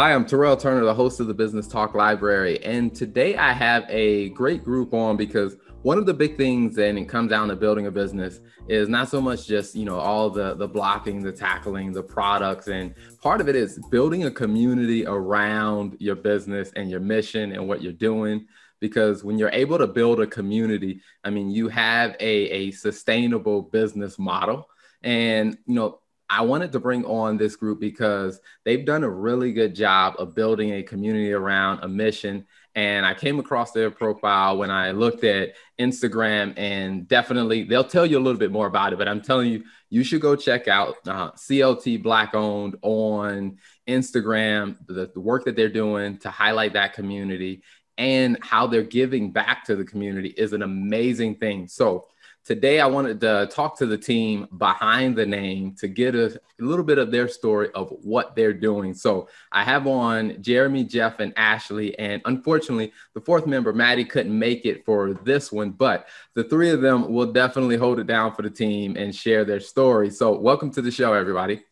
Hi, 0.00 0.14
I'm 0.14 0.24
Terrell 0.24 0.56
Turner, 0.56 0.82
the 0.82 0.94
host 0.94 1.20
of 1.20 1.26
the 1.26 1.34
Business 1.34 1.68
Talk 1.68 1.94
Library. 1.94 2.64
And 2.64 2.94
today 2.94 3.36
I 3.36 3.52
have 3.52 3.84
a 3.90 4.30
great 4.30 4.64
group 4.64 4.94
on 4.94 5.18
because 5.18 5.58
one 5.82 5.98
of 5.98 6.06
the 6.06 6.14
big 6.14 6.38
things 6.38 6.78
and 6.78 6.98
it 6.98 7.06
comes 7.06 7.28
down 7.28 7.48
to 7.48 7.54
building 7.54 7.86
a 7.86 7.90
business 7.90 8.40
is 8.66 8.88
not 8.88 9.10
so 9.10 9.20
much 9.20 9.46
just 9.46 9.74
you 9.74 9.84
know 9.84 9.98
all 9.98 10.30
the 10.30 10.54
the 10.54 10.66
blocking 10.66 11.22
the 11.22 11.30
tackling 11.30 11.92
the 11.92 12.02
products 12.02 12.68
and 12.68 12.94
part 13.20 13.42
of 13.42 13.48
it 13.50 13.54
is 13.54 13.78
building 13.90 14.24
a 14.24 14.30
community 14.30 15.04
around 15.04 15.98
your 16.00 16.16
business 16.16 16.72
and 16.76 16.90
your 16.90 17.00
mission 17.00 17.52
and 17.52 17.68
what 17.68 17.82
you're 17.82 17.92
doing 17.92 18.46
because 18.78 19.22
when 19.22 19.36
you're 19.36 19.50
able 19.50 19.76
to 19.76 19.86
build 19.86 20.18
a 20.18 20.26
community 20.26 21.02
i 21.24 21.30
mean 21.30 21.50
you 21.50 21.68
have 21.68 22.16
a, 22.20 22.48
a 22.50 22.70
sustainable 22.70 23.60
business 23.60 24.18
model 24.18 24.66
and 25.02 25.58
you 25.66 25.74
know 25.74 25.99
I 26.30 26.42
wanted 26.42 26.72
to 26.72 26.80
bring 26.80 27.04
on 27.04 27.36
this 27.36 27.56
group 27.56 27.80
because 27.80 28.40
they've 28.64 28.84
done 28.84 29.02
a 29.04 29.10
really 29.10 29.52
good 29.52 29.74
job 29.74 30.14
of 30.18 30.34
building 30.34 30.72
a 30.74 30.82
community 30.82 31.32
around 31.32 31.80
a 31.82 31.88
mission 31.88 32.46
and 32.74 33.04
I 33.04 33.14
came 33.14 33.38
across 33.40 33.72
their 33.72 33.90
profile 33.90 34.56
when 34.56 34.70
I 34.70 34.92
looked 34.92 35.24
at 35.24 35.54
Instagram, 35.78 36.56
and 36.56 37.08
definitely 37.08 37.64
they'll 37.64 37.82
tell 37.82 38.06
you 38.06 38.16
a 38.16 38.20
little 38.22 38.38
bit 38.38 38.52
more 38.52 38.68
about 38.68 38.92
it. 38.92 38.98
But 38.98 39.08
I'm 39.08 39.20
telling 39.20 39.50
you, 39.50 39.64
you 39.88 40.04
should 40.04 40.20
go 40.20 40.36
check 40.36 40.68
out 40.68 40.96
uh, 41.06 41.32
CLT 41.32 42.02
Black 42.02 42.34
Owned 42.34 42.76
on 42.82 43.58
Instagram, 43.88 44.76
the, 44.86 45.10
the 45.12 45.20
work 45.20 45.44
that 45.46 45.56
they're 45.56 45.68
doing 45.68 46.18
to 46.18 46.30
highlight 46.30 46.74
that 46.74 46.92
community 46.92 47.62
and 47.98 48.38
how 48.40 48.66
they're 48.68 48.82
giving 48.82 49.32
back 49.32 49.64
to 49.64 49.74
the 49.74 49.84
community 49.84 50.28
is 50.28 50.52
an 50.52 50.62
amazing 50.62 51.36
thing. 51.36 51.66
So, 51.66 52.06
Today, 52.46 52.80
I 52.80 52.86
wanted 52.86 53.20
to 53.20 53.48
talk 53.52 53.76
to 53.78 53.86
the 53.86 53.98
team 53.98 54.48
behind 54.56 55.14
the 55.14 55.26
name 55.26 55.74
to 55.76 55.88
get 55.88 56.14
a, 56.14 56.26
a, 56.34 56.64
little 56.64 56.84
bit 56.84 56.96
of 56.96 57.10
their 57.10 57.28
story 57.28 57.68
of 57.74 57.90
what 58.02 58.34
they're 58.34 58.54
doing. 58.54 58.94
So 58.94 59.28
I 59.52 59.62
have 59.62 59.86
on 59.86 60.42
Jeremy, 60.42 60.84
Jeff, 60.84 61.20
and 61.20 61.34
Ashley. 61.36 61.96
And 61.98 62.22
unfortunately, 62.24 62.92
the 63.14 63.20
fourth 63.20 63.46
member, 63.46 63.74
Maddie, 63.74 64.06
couldn't 64.06 64.36
make 64.36 64.64
it 64.64 64.86
for 64.86 65.12
this 65.22 65.52
one, 65.52 65.70
but 65.70 66.08
the 66.34 66.44
three 66.44 66.70
of 66.70 66.80
them 66.80 67.12
will 67.12 67.30
definitely 67.30 67.76
hold 67.76 68.00
it 68.00 68.06
down 68.06 68.34
for 68.34 68.40
the 68.40 68.50
team 68.50 68.96
and 68.96 69.14
share 69.14 69.44
their 69.44 69.60
story. 69.60 70.10
So 70.10 70.36
welcome 70.38 70.70
to 70.72 70.82
the 70.82 70.90
show, 70.90 71.12
everybody. 71.12 71.62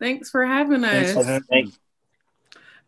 Thanks 0.00 0.30
for 0.30 0.44
having 0.44 0.84
us. 0.84 1.12
Thanks 1.12 1.12
for 1.12 1.24
having 1.24 1.72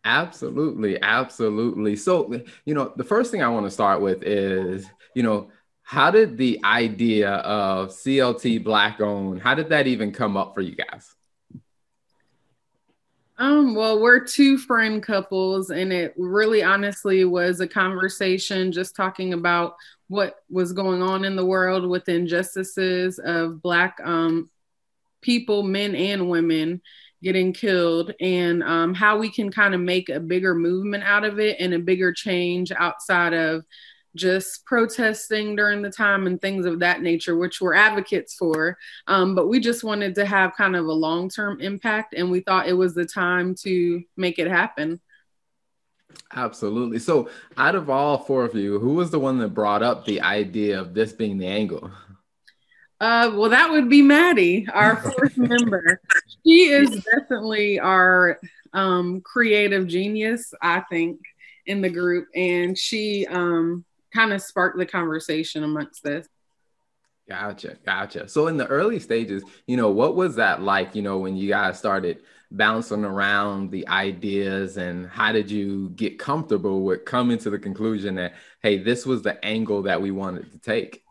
Absolutely, 0.04 1.00
absolutely. 1.02 1.96
So, 1.96 2.42
you 2.64 2.74
know, 2.74 2.92
the 2.96 3.04
first 3.04 3.30
thing 3.30 3.42
I 3.42 3.48
want 3.48 3.66
to 3.66 3.70
start 3.70 4.00
with 4.00 4.22
is, 4.22 4.86
you 5.14 5.22
know, 5.22 5.50
how 5.88 6.10
did 6.10 6.36
the 6.36 6.60
idea 6.64 7.30
of 7.30 7.88
CLT 7.88 8.62
Black 8.62 9.00
Owned, 9.00 9.40
how 9.40 9.54
did 9.54 9.70
that 9.70 9.86
even 9.86 10.12
come 10.12 10.36
up 10.36 10.54
for 10.54 10.60
you 10.60 10.74
guys? 10.74 11.14
Um, 13.38 13.74
well, 13.74 13.98
we're 13.98 14.20
two 14.20 14.58
friend 14.58 15.02
couples, 15.02 15.70
and 15.70 15.90
it 15.90 16.12
really 16.18 16.62
honestly 16.62 17.24
was 17.24 17.60
a 17.60 17.66
conversation 17.66 18.70
just 18.70 18.96
talking 18.96 19.32
about 19.32 19.76
what 20.08 20.34
was 20.50 20.74
going 20.74 21.00
on 21.00 21.24
in 21.24 21.36
the 21.36 21.46
world 21.46 21.88
with 21.88 22.06
injustices 22.10 23.18
of 23.18 23.62
Black 23.62 23.98
um, 24.04 24.50
people, 25.22 25.62
men 25.62 25.94
and 25.94 26.28
women 26.28 26.82
getting 27.22 27.54
killed, 27.54 28.12
and 28.20 28.62
um, 28.62 28.92
how 28.92 29.16
we 29.16 29.30
can 29.30 29.50
kind 29.50 29.74
of 29.74 29.80
make 29.80 30.10
a 30.10 30.20
bigger 30.20 30.54
movement 30.54 31.02
out 31.02 31.24
of 31.24 31.40
it 31.40 31.56
and 31.58 31.72
a 31.72 31.78
bigger 31.78 32.12
change 32.12 32.72
outside 32.72 33.32
of 33.32 33.64
just 34.18 34.66
protesting 34.66 35.56
during 35.56 35.80
the 35.80 35.90
time 35.90 36.26
and 36.26 36.40
things 36.40 36.66
of 36.66 36.80
that 36.80 37.00
nature, 37.00 37.36
which 37.36 37.60
we're 37.60 37.74
advocates 37.74 38.34
for. 38.34 38.76
Um, 39.06 39.34
but 39.34 39.48
we 39.48 39.60
just 39.60 39.84
wanted 39.84 40.14
to 40.16 40.26
have 40.26 40.56
kind 40.56 40.76
of 40.76 40.86
a 40.86 40.92
long 40.92 41.30
term 41.30 41.60
impact, 41.60 42.14
and 42.14 42.30
we 42.30 42.40
thought 42.40 42.68
it 42.68 42.74
was 42.74 42.94
the 42.94 43.06
time 43.06 43.54
to 43.62 44.02
make 44.16 44.38
it 44.38 44.48
happen. 44.48 45.00
Absolutely. 46.34 46.98
So, 46.98 47.30
out 47.56 47.74
of 47.74 47.88
all 47.88 48.18
four 48.18 48.44
of 48.44 48.54
you, 48.54 48.78
who 48.78 48.94
was 48.94 49.10
the 49.10 49.18
one 49.18 49.38
that 49.38 49.54
brought 49.54 49.82
up 49.82 50.04
the 50.04 50.20
idea 50.20 50.80
of 50.80 50.94
this 50.94 51.12
being 51.12 51.38
the 51.38 51.46
angle? 51.46 51.90
Uh, 53.00 53.30
well, 53.34 53.50
that 53.50 53.70
would 53.70 53.88
be 53.88 54.02
Maddie, 54.02 54.66
our 54.72 54.96
fourth 55.02 55.36
member. 55.36 56.00
She 56.44 56.64
is 56.64 57.04
definitely 57.04 57.78
our 57.78 58.40
um, 58.72 59.20
creative 59.20 59.86
genius, 59.86 60.52
I 60.60 60.80
think, 60.90 61.20
in 61.66 61.80
the 61.80 61.90
group, 61.90 62.28
and 62.34 62.76
she 62.76 63.26
um, 63.26 63.84
kind 64.12 64.32
of 64.32 64.42
sparked 64.42 64.78
the 64.78 64.86
conversation 64.86 65.64
amongst 65.64 66.02
this. 66.02 66.28
Gotcha, 67.28 67.76
gotcha. 67.84 68.26
So 68.26 68.46
in 68.46 68.56
the 68.56 68.66
early 68.66 68.98
stages, 69.00 69.42
you 69.66 69.76
know, 69.76 69.90
what 69.90 70.16
was 70.16 70.36
that 70.36 70.62
like? 70.62 70.94
You 70.94 71.02
know, 71.02 71.18
when 71.18 71.36
you 71.36 71.48
guys 71.48 71.78
started 71.78 72.22
bouncing 72.50 73.04
around 73.04 73.70
the 73.70 73.86
ideas, 73.86 74.78
and 74.78 75.06
how 75.06 75.32
did 75.32 75.50
you 75.50 75.90
get 75.90 76.18
comfortable 76.18 76.84
with 76.84 77.04
coming 77.04 77.36
to 77.38 77.50
the 77.50 77.58
conclusion 77.58 78.14
that 78.14 78.34
hey, 78.62 78.78
this 78.78 79.04
was 79.04 79.20
the 79.20 79.44
angle 79.44 79.82
that 79.82 80.00
we 80.00 80.10
wanted 80.10 80.50
to 80.52 80.58
take? 80.58 81.04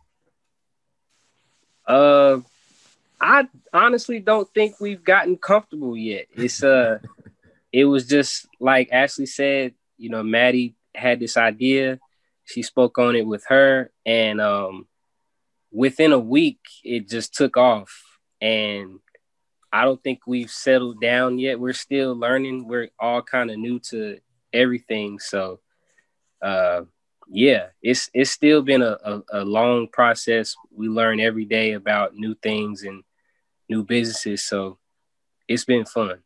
Uh, 1.85 2.39
I 3.21 3.47
honestly 3.71 4.19
don't 4.19 4.51
think 4.55 4.79
we've 4.79 5.03
gotten 5.03 5.37
comfortable 5.37 5.95
yet. 5.95 6.25
It's 6.33 6.63
uh, 6.63 6.97
it 7.71 7.85
was 7.85 8.07
just 8.07 8.47
like 8.59 8.89
Ashley 8.91 9.27
said. 9.27 9.75
You 9.99 10.09
know, 10.09 10.23
Maddie 10.23 10.75
had 10.95 11.19
this 11.19 11.37
idea 11.37 11.99
she 12.47 12.63
spoke 12.63 12.97
on 12.97 13.15
it 13.15 13.27
with 13.27 13.45
her, 13.49 13.91
and 14.05 14.39
um, 14.39 14.87
within 15.71 16.13
a 16.13 16.19
week, 16.19 16.59
it 16.83 17.09
just 17.09 17.33
took 17.33 17.57
off. 17.57 18.03
And 18.41 18.99
I 19.71 19.83
don't 19.83 20.01
think 20.01 20.21
we've 20.25 20.49
settled 20.49 21.01
down 21.01 21.39
yet. 21.39 21.59
We're 21.59 21.73
still 21.73 22.15
learning. 22.15 22.67
We're 22.67 22.89
all 22.99 23.21
kind 23.21 23.51
of 23.51 23.57
new 23.57 23.79
to 23.91 24.19
everything. 24.53 25.19
So, 25.19 25.59
uh, 26.41 26.83
yeah, 27.27 27.67
it's 27.81 28.09
it's 28.13 28.31
still 28.31 28.61
been 28.61 28.81
a, 28.81 28.97
a, 29.03 29.21
a, 29.33 29.43
long 29.43 29.89
process. 29.89 30.55
We 30.71 30.87
learn 30.87 31.19
every 31.19 31.43
day 31.43 31.73
about 31.73 32.15
new 32.15 32.33
things 32.35 32.83
and 32.83 33.03
new 33.67 33.83
businesses. 33.83 34.45
So 34.45 34.77
it's 35.49 35.65
been 35.65 35.85
fun. 35.85 36.19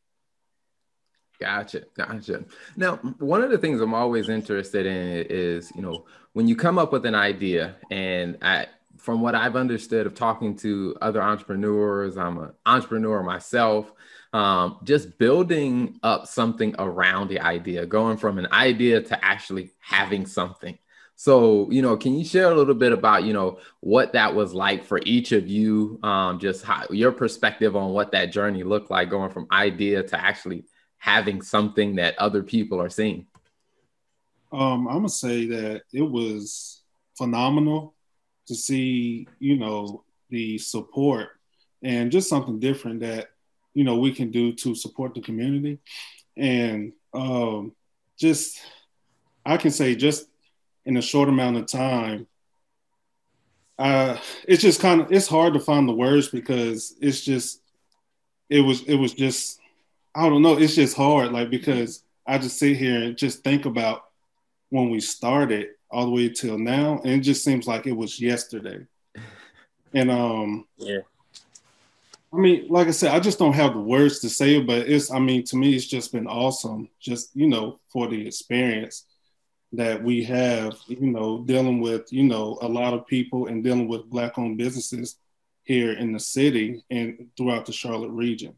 Gotcha, 1.42 1.82
gotcha. 1.98 2.46
Now, 2.78 2.98
one 3.18 3.42
of 3.42 3.50
the 3.50 3.58
things 3.58 3.82
I'm 3.82 3.96
always 3.96 4.30
interested 4.30 4.86
in 4.86 5.26
is, 5.28 5.72
you 5.76 5.82
know, 5.82 6.06
when 6.34 6.48
you 6.48 6.56
come 6.56 6.78
up 6.78 6.92
with 6.92 7.04
an 7.08 7.16
idea, 7.16 7.78
and 7.90 8.38
I, 8.44 8.68
from 8.98 9.22
what 9.22 9.34
I've 9.34 9.56
understood 9.56 10.06
of 10.06 10.14
talking 10.14 10.56
to 10.58 10.96
other 11.02 11.20
entrepreneurs, 11.20 12.16
I'm 12.16 12.38
an 12.38 12.52
entrepreneur 12.68 13.24
myself. 13.24 13.92
Um, 14.34 14.78
just 14.84 15.18
building 15.18 16.00
up 16.04 16.28
something 16.28 16.76
around 16.78 17.30
the 17.30 17.40
idea, 17.40 17.88
going 17.88 18.18
from 18.18 18.38
an 18.38 18.48
idea 18.52 19.02
to 19.02 19.26
actually 19.26 19.72
having 19.80 20.28
something. 20.28 20.78
So, 21.16 21.70
you 21.70 21.82
know, 21.82 21.98
can 21.98 22.18
you 22.18 22.24
share 22.24 22.52
a 22.52 22.56
little 22.56 22.74
bit 22.74 22.94
about, 22.94 23.26
you 23.26 23.34
know, 23.34 23.60
what 23.80 24.14
that 24.14 24.34
was 24.34 24.54
like 24.54 24.86
for 24.86 25.00
each 25.06 25.32
of 25.34 25.48
you? 25.48 26.00
Um, 26.02 26.40
just 26.40 26.64
how 26.64 26.86
your 26.92 27.12
perspective 27.12 27.76
on 27.76 27.92
what 27.92 28.12
that 28.14 28.32
journey 28.32 28.64
looked 28.64 28.90
like, 28.90 29.10
going 29.10 29.32
from 29.32 29.48
idea 29.52 30.02
to 30.02 30.20
actually 30.20 30.66
having 31.02 31.42
something 31.42 31.96
that 31.96 32.16
other 32.20 32.44
people 32.44 32.80
are 32.80 32.90
seeing? 32.90 33.26
Um, 34.52 34.88
I'm 34.88 34.98
gonna 34.98 35.10
say 35.10 35.48
that 35.48 35.82
it 35.92 36.04
was 36.04 36.84
phenomenal 37.18 37.96
to 38.46 38.54
see, 38.54 39.28
you 39.40 39.58
know, 39.58 40.04
the 40.30 40.60
support 40.60 41.30
and 41.82 42.12
just 42.12 42.30
something 42.30 42.60
different 42.60 43.00
that 43.00 43.32
you 43.74 43.84
know 43.84 43.98
we 43.98 44.14
can 44.14 44.30
do 44.30 44.54
to 44.54 44.76
support 44.76 45.16
the 45.16 45.22
community, 45.22 45.80
and 46.38 46.94
um, 47.16 47.72
just 48.20 48.62
I 49.44 49.58
can 49.58 49.72
say 49.72 49.96
just 49.96 50.28
in 50.86 50.98
a 50.98 51.02
short 51.02 51.30
amount 51.30 51.58
of 51.58 51.66
time, 51.66 52.28
uh, 53.80 54.18
it's 54.48 54.62
just 54.62 54.80
kind 54.80 55.02
of 55.02 55.12
it's 55.12 55.28
hard 55.28 55.56
to 55.56 55.60
find 55.60 55.90
the 55.90 55.94
words 55.94 56.28
because 56.28 56.96
it's 57.02 57.22
just 57.22 57.60
it 58.52 58.62
was 58.62 58.84
it 58.84 58.96
was 58.96 59.14
just 59.14 59.61
I 60.14 60.30
don't 60.30 60.42
know. 60.42 60.58
It's 60.58 60.76
just 60.76 60.96
hard, 60.96 61.32
like 61.32 61.50
because 61.50 62.04
I 62.26 62.38
just 62.38 62.60
sit 62.60 62.78
here 62.78 63.02
and 63.04 63.18
just 63.18 63.44
think 63.44 63.66
about 63.66 64.04
when 64.70 64.90
we 64.90 65.00
started 65.00 65.70
all 65.90 66.06
the 66.06 66.12
way 66.12 66.30
till 66.30 66.58
now, 66.58 67.00
and 67.04 67.14
it 67.14 67.20
just 67.22 67.44
seems 67.44 67.68
like 67.68 67.88
it 67.88 67.96
was 67.96 68.20
yesterday. 68.20 68.86
And 69.94 70.10
um, 70.10 70.68
yeah. 70.78 71.02
I 72.34 72.38
mean, 72.38 72.68
like 72.70 72.88
I 72.88 72.92
said, 72.92 73.14
I 73.14 73.20
just 73.20 73.40
don't 73.40 73.52
have 73.54 73.74
the 73.74 73.82
words 73.82 74.20
to 74.20 74.30
say 74.30 74.56
it, 74.56 74.66
but 74.66 74.88
it's, 74.88 75.12
I 75.12 75.20
mean, 75.20 75.44
to 75.46 75.58
me, 75.58 75.76
it's 75.76 75.86
just 75.86 76.14
been 76.14 76.28
awesome, 76.28 76.88
just, 76.98 77.36
you 77.36 77.48
know, 77.48 77.82
for 77.92 78.08
the 78.08 78.26
experience 78.26 79.06
that 79.74 80.02
we 80.02 80.24
have, 80.24 80.78
you 80.88 81.08
know, 81.08 81.44
dealing 81.44 81.82
with, 81.82 82.12
you 82.12 82.24
know, 82.24 82.58
a 82.62 82.68
lot 82.68 82.94
of 82.94 83.06
people 83.06 83.48
and 83.48 83.64
dealing 83.64 83.90
with 83.90 84.10
Black 84.10 84.38
owned 84.38 84.58
businesses 84.58 85.18
here 85.64 85.92
in 85.92 86.14
the 86.14 86.20
city 86.20 86.84
and 86.90 87.28
throughout 87.36 87.66
the 87.66 87.74
Charlotte 87.74 88.12
region. 88.12 88.56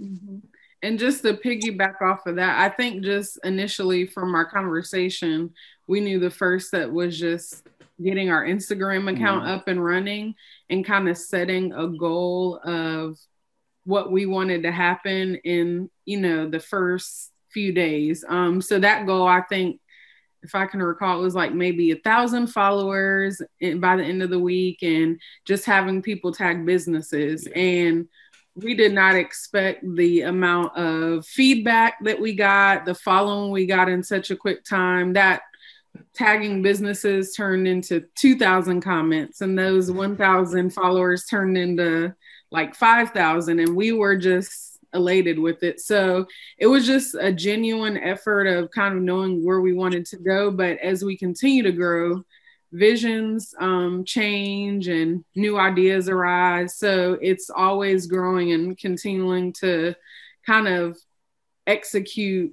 Mm-hmm. 0.00 0.38
And 0.82 0.98
just 0.98 1.22
to 1.22 1.34
piggyback 1.34 2.00
off 2.00 2.26
of 2.26 2.36
that, 2.36 2.58
I 2.58 2.74
think 2.74 3.04
just 3.04 3.38
initially 3.44 4.06
from 4.06 4.34
our 4.34 4.46
conversation, 4.46 5.52
we 5.86 6.00
knew 6.00 6.18
the 6.18 6.30
first 6.30 6.68
step 6.68 6.88
was 6.90 7.18
just 7.18 7.66
getting 8.02 8.30
our 8.30 8.44
Instagram 8.46 9.12
account 9.12 9.44
mm-hmm. 9.44 9.52
up 9.52 9.68
and 9.68 9.84
running 9.84 10.34
and 10.70 10.84
kind 10.84 11.08
of 11.08 11.18
setting 11.18 11.74
a 11.74 11.86
goal 11.86 12.58
of 12.64 13.18
what 13.84 14.10
we 14.10 14.24
wanted 14.24 14.62
to 14.62 14.72
happen 14.72 15.34
in, 15.44 15.90
you 16.06 16.18
know, 16.18 16.48
the 16.48 16.60
first 16.60 17.30
few 17.52 17.72
days. 17.72 18.24
Um, 18.26 18.62
so 18.62 18.78
that 18.78 19.06
goal, 19.06 19.26
I 19.26 19.42
think, 19.42 19.80
if 20.42 20.54
I 20.54 20.64
can 20.64 20.82
recall, 20.82 21.18
it 21.18 21.22
was 21.22 21.34
like 21.34 21.52
maybe 21.52 21.90
a 21.90 21.96
thousand 21.96 22.46
followers 22.46 23.42
by 23.60 23.96
the 23.96 24.02
end 24.02 24.22
of 24.22 24.30
the 24.30 24.38
week, 24.38 24.82
and 24.82 25.20
just 25.44 25.66
having 25.66 26.00
people 26.00 26.32
tag 26.32 26.64
businesses. 26.64 27.46
And 27.54 28.08
we 28.54 28.74
did 28.74 28.92
not 28.92 29.14
expect 29.14 29.84
the 29.96 30.22
amount 30.22 30.76
of 30.76 31.24
feedback 31.26 32.02
that 32.04 32.20
we 32.20 32.34
got, 32.34 32.84
the 32.84 32.94
following 32.94 33.50
we 33.50 33.66
got 33.66 33.88
in 33.88 34.02
such 34.02 34.30
a 34.30 34.36
quick 34.36 34.64
time. 34.64 35.12
That 35.12 35.42
tagging 36.14 36.62
businesses 36.62 37.32
turned 37.34 37.68
into 37.68 38.04
2,000 38.16 38.80
comments, 38.80 39.40
and 39.40 39.58
those 39.58 39.90
1,000 39.90 40.70
followers 40.70 41.26
turned 41.26 41.56
into 41.56 42.14
like 42.50 42.74
5,000. 42.74 43.60
And 43.60 43.76
we 43.76 43.92
were 43.92 44.16
just 44.16 44.78
elated 44.92 45.38
with 45.38 45.62
it. 45.62 45.80
So 45.80 46.26
it 46.58 46.66
was 46.66 46.84
just 46.84 47.14
a 47.14 47.32
genuine 47.32 47.96
effort 47.96 48.46
of 48.46 48.70
kind 48.72 48.96
of 48.96 49.02
knowing 49.02 49.44
where 49.44 49.60
we 49.60 49.72
wanted 49.72 50.04
to 50.06 50.16
go. 50.16 50.50
But 50.50 50.78
as 50.78 51.04
we 51.04 51.16
continue 51.16 51.62
to 51.62 51.72
grow, 51.72 52.24
visions 52.72 53.54
um, 53.58 54.04
change 54.04 54.88
and 54.88 55.24
new 55.34 55.58
ideas 55.58 56.08
arise. 56.08 56.76
So 56.76 57.18
it's 57.20 57.50
always 57.50 58.06
growing 58.06 58.52
and 58.52 58.78
continuing 58.78 59.52
to 59.54 59.94
kind 60.46 60.68
of 60.68 60.96
execute 61.66 62.52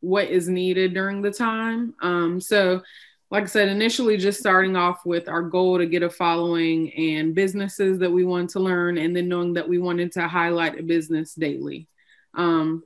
what 0.00 0.28
is 0.28 0.48
needed 0.48 0.94
during 0.94 1.22
the 1.22 1.32
time. 1.32 1.94
Um, 2.00 2.40
so, 2.40 2.82
like 3.28 3.42
I 3.42 3.46
said, 3.46 3.68
initially 3.68 4.16
just 4.16 4.38
starting 4.38 4.76
off 4.76 5.04
with 5.04 5.28
our 5.28 5.42
goal 5.42 5.78
to 5.78 5.86
get 5.86 6.04
a 6.04 6.10
following 6.10 6.92
and 6.94 7.34
businesses 7.34 7.98
that 7.98 8.12
we 8.12 8.24
want 8.24 8.50
to 8.50 8.60
learn, 8.60 8.98
and 8.98 9.16
then 9.16 9.28
knowing 9.28 9.54
that 9.54 9.68
we 9.68 9.78
wanted 9.78 10.12
to 10.12 10.28
highlight 10.28 10.78
a 10.78 10.82
business 10.84 11.34
daily. 11.34 11.88
Um, 12.34 12.84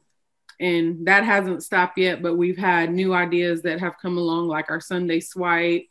and 0.58 1.06
that 1.06 1.24
hasn't 1.24 1.62
stopped 1.62 1.98
yet, 1.98 2.22
but 2.22 2.36
we've 2.36 2.56
had 2.56 2.90
new 2.90 3.12
ideas 3.12 3.62
that 3.62 3.80
have 3.80 3.98
come 4.00 4.16
along, 4.16 4.48
like 4.48 4.70
our 4.70 4.80
Sunday 4.80 5.20
swipe 5.20 5.88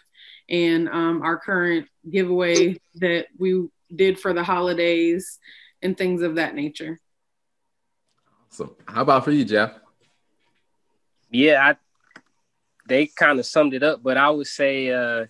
and 0.50 0.90
um, 0.90 1.22
our 1.22 1.38
current 1.38 1.88
giveaway 2.10 2.80
that 2.96 3.28
we 3.38 3.68
did 3.94 4.20
for 4.20 4.34
the 4.34 4.44
holidays 4.44 5.40
and 5.82 5.98
things 5.98 6.22
of 6.22 6.36
that 6.36 6.56
nature. 6.56 7.00
So, 8.50 8.76
how 8.86 9.04
about 9.04 9.26
for 9.26 9.32
you, 9.32 9.46
Jeff? 9.46 9.74
Yeah, 11.30 11.74
I, 11.74 12.22
they 12.88 13.06
kind 13.06 13.40
of 13.40 13.46
summed 13.46 13.74
it 13.74 13.84
up, 13.84 14.02
but 14.02 14.18
I 14.18 14.30
would 14.30 14.48
say 14.48 14.92
uh, 14.92 15.28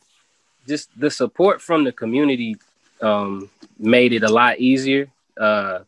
just 0.68 0.90
the 0.98 1.12
support 1.12 1.62
from 1.62 1.84
the 1.84 1.92
community 1.92 2.56
um, 3.02 3.50
made 3.78 4.14
it 4.14 4.24
a 4.24 4.30
lot 4.30 4.60
easier. 4.60 5.12
Uh, 5.40 5.80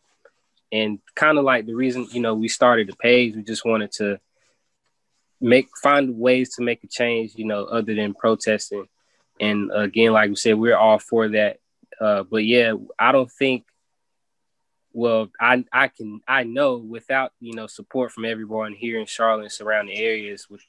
and 0.70 0.98
kind 1.14 1.38
of 1.38 1.44
like 1.44 1.66
the 1.66 1.74
reason, 1.74 2.06
you 2.10 2.20
know, 2.20 2.34
we 2.34 2.48
started 2.48 2.88
the 2.88 2.96
page, 2.96 3.34
we 3.34 3.42
just 3.42 3.64
wanted 3.64 3.92
to 3.92 4.18
make 5.40 5.68
find 5.82 6.18
ways 6.18 6.54
to 6.54 6.62
make 6.62 6.84
a 6.84 6.86
change, 6.86 7.32
you 7.34 7.44
know, 7.44 7.64
other 7.64 7.94
than 7.94 8.14
protesting 8.14 8.86
and 9.40 9.70
again, 9.72 10.12
like 10.12 10.30
we 10.30 10.36
said, 10.36 10.58
we're 10.58 10.76
all 10.76 10.98
for 10.98 11.28
that. 11.28 11.58
Uh, 12.00 12.22
but 12.22 12.44
yeah, 12.44 12.74
I 12.98 13.12
don't 13.12 13.30
think. 13.30 13.64
Well, 14.94 15.30
I 15.40 15.64
I 15.72 15.88
can 15.88 16.20
I 16.28 16.44
know 16.44 16.76
without 16.76 17.32
you 17.40 17.54
know 17.54 17.66
support 17.66 18.12
from 18.12 18.26
everyone 18.26 18.74
here 18.74 19.00
in 19.00 19.06
Charlotte 19.06 19.44
and 19.44 19.52
surrounding 19.52 19.96
areas 19.96 20.48
with 20.50 20.62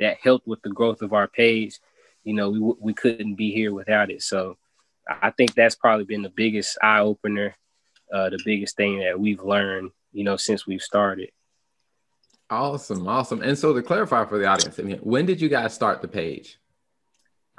that 0.00 0.18
helped 0.22 0.46
with 0.46 0.60
the 0.62 0.70
growth 0.70 1.02
of 1.02 1.12
our 1.12 1.28
page, 1.28 1.78
you 2.24 2.34
know, 2.34 2.50
we 2.50 2.74
we 2.80 2.94
couldn't 2.94 3.36
be 3.36 3.52
here 3.52 3.72
without 3.72 4.10
it. 4.10 4.22
So 4.22 4.56
I 5.08 5.30
think 5.30 5.54
that's 5.54 5.74
probably 5.74 6.04
been 6.04 6.22
the 6.22 6.30
biggest 6.30 6.78
eye 6.82 7.00
opener, 7.00 7.56
uh, 8.12 8.30
the 8.30 8.40
biggest 8.44 8.76
thing 8.76 9.00
that 9.00 9.18
we've 9.18 9.42
learned, 9.42 9.92
you 10.12 10.24
know, 10.24 10.36
since 10.36 10.66
we've 10.66 10.82
started. 10.82 11.30
Awesome, 12.48 13.06
awesome. 13.06 13.42
And 13.42 13.56
so 13.56 13.72
to 13.72 13.82
clarify 13.82 14.24
for 14.24 14.38
the 14.38 14.46
audience, 14.46 14.78
I 14.78 14.82
mean, 14.82 14.98
when 14.98 15.24
did 15.24 15.40
you 15.40 15.48
guys 15.48 15.72
start 15.72 16.02
the 16.02 16.08
page? 16.08 16.58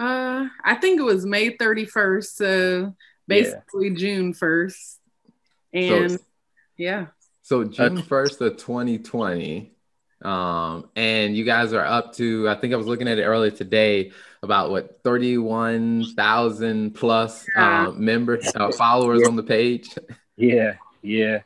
Uh, 0.01 0.47
I 0.63 0.75
think 0.75 0.99
it 0.99 1.03
was 1.03 1.27
May 1.27 1.55
31st, 1.55 2.25
so 2.25 2.95
basically 3.27 3.89
yeah. 3.89 3.95
June 3.95 4.33
1st. 4.33 4.95
And 5.73 6.11
so, 6.11 6.17
yeah. 6.75 7.05
So 7.43 7.63
June 7.65 8.01
1st 8.01 8.41
of 8.41 8.57
2020. 8.57 9.71
Um, 10.23 10.89
and 10.95 11.37
you 11.37 11.45
guys 11.45 11.73
are 11.73 11.85
up 11.85 12.13
to, 12.13 12.49
I 12.49 12.55
think 12.55 12.73
I 12.73 12.77
was 12.77 12.87
looking 12.87 13.07
at 13.07 13.19
it 13.19 13.23
earlier 13.23 13.51
today, 13.51 14.11
about 14.41 14.71
what 14.71 15.03
31,000 15.03 16.95
plus 16.95 17.45
yeah. 17.55 17.87
uh, 17.87 17.91
members, 17.91 18.51
uh, 18.55 18.71
followers 18.71 19.27
on 19.27 19.35
the 19.35 19.43
page. 19.43 19.89
Yeah, 20.37 20.77
yeah. 21.03 21.41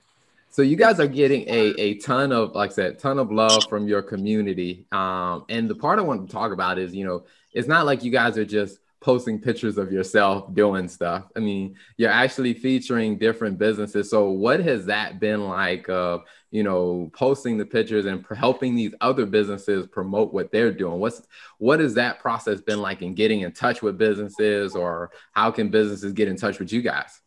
So 0.51 0.61
you 0.61 0.77
guys 0.77 1.01
are 1.01 1.07
getting 1.07 1.41
a, 1.49 1.73
a 1.77 1.95
ton 1.95 2.31
of, 2.31 2.55
like 2.55 2.71
I 2.71 2.73
said, 2.73 2.99
ton 2.99 3.19
of 3.19 3.29
love 3.29 3.65
from 3.67 3.89
your 3.89 4.01
community. 4.01 4.85
Um, 4.93 5.43
and 5.49 5.67
the 5.67 5.75
part 5.75 5.99
I 5.99 6.03
want 6.03 6.25
to 6.25 6.31
talk 6.31 6.53
about 6.53 6.79
is, 6.79 6.95
you 6.95 7.03
know, 7.03 7.25
it's 7.55 7.67
not 7.67 7.85
like 7.85 8.03
you 8.03 8.11
guys 8.11 8.37
are 8.37 8.45
just 8.45 8.79
posting 9.05 9.39
pictures 9.39 9.77
of 9.77 9.91
yourself 9.91 10.51
doing 10.55 10.87
stuff. 10.87 11.25
I 11.35 11.39
mean, 11.39 11.75
you're 11.95 12.09
actually 12.09 12.55
featuring 12.55 13.19
different 13.19 13.57
businesses. 13.57 14.09
So 14.09 14.31
what 14.31 14.59
has 14.61 14.87
that 14.87 15.19
been 15.19 15.47
like 15.47 15.87
of, 15.89 16.23
you 16.49 16.63
know, 16.63 17.11
posting 17.13 17.57
the 17.57 17.65
pictures 17.65 18.07
and 18.07 18.25
helping 18.35 18.73
these 18.73 18.95
other 19.01 19.27
businesses 19.27 19.85
promote 19.87 20.33
what 20.33 20.51
they're 20.51 20.71
doing? 20.71 20.99
What's 20.99 21.21
what 21.59 21.79
has 21.81 21.93
that 21.93 22.19
process 22.19 22.61
been 22.61 22.81
like 22.81 23.03
in 23.03 23.13
getting 23.13 23.41
in 23.41 23.51
touch 23.51 23.81
with 23.81 23.97
businesses 23.97 24.75
or 24.75 25.11
how 25.33 25.51
can 25.51 25.69
businesses 25.69 26.11
get 26.13 26.27
in 26.27 26.35
touch 26.35 26.59
with 26.59 26.73
you 26.73 26.81
guys? 26.81 27.21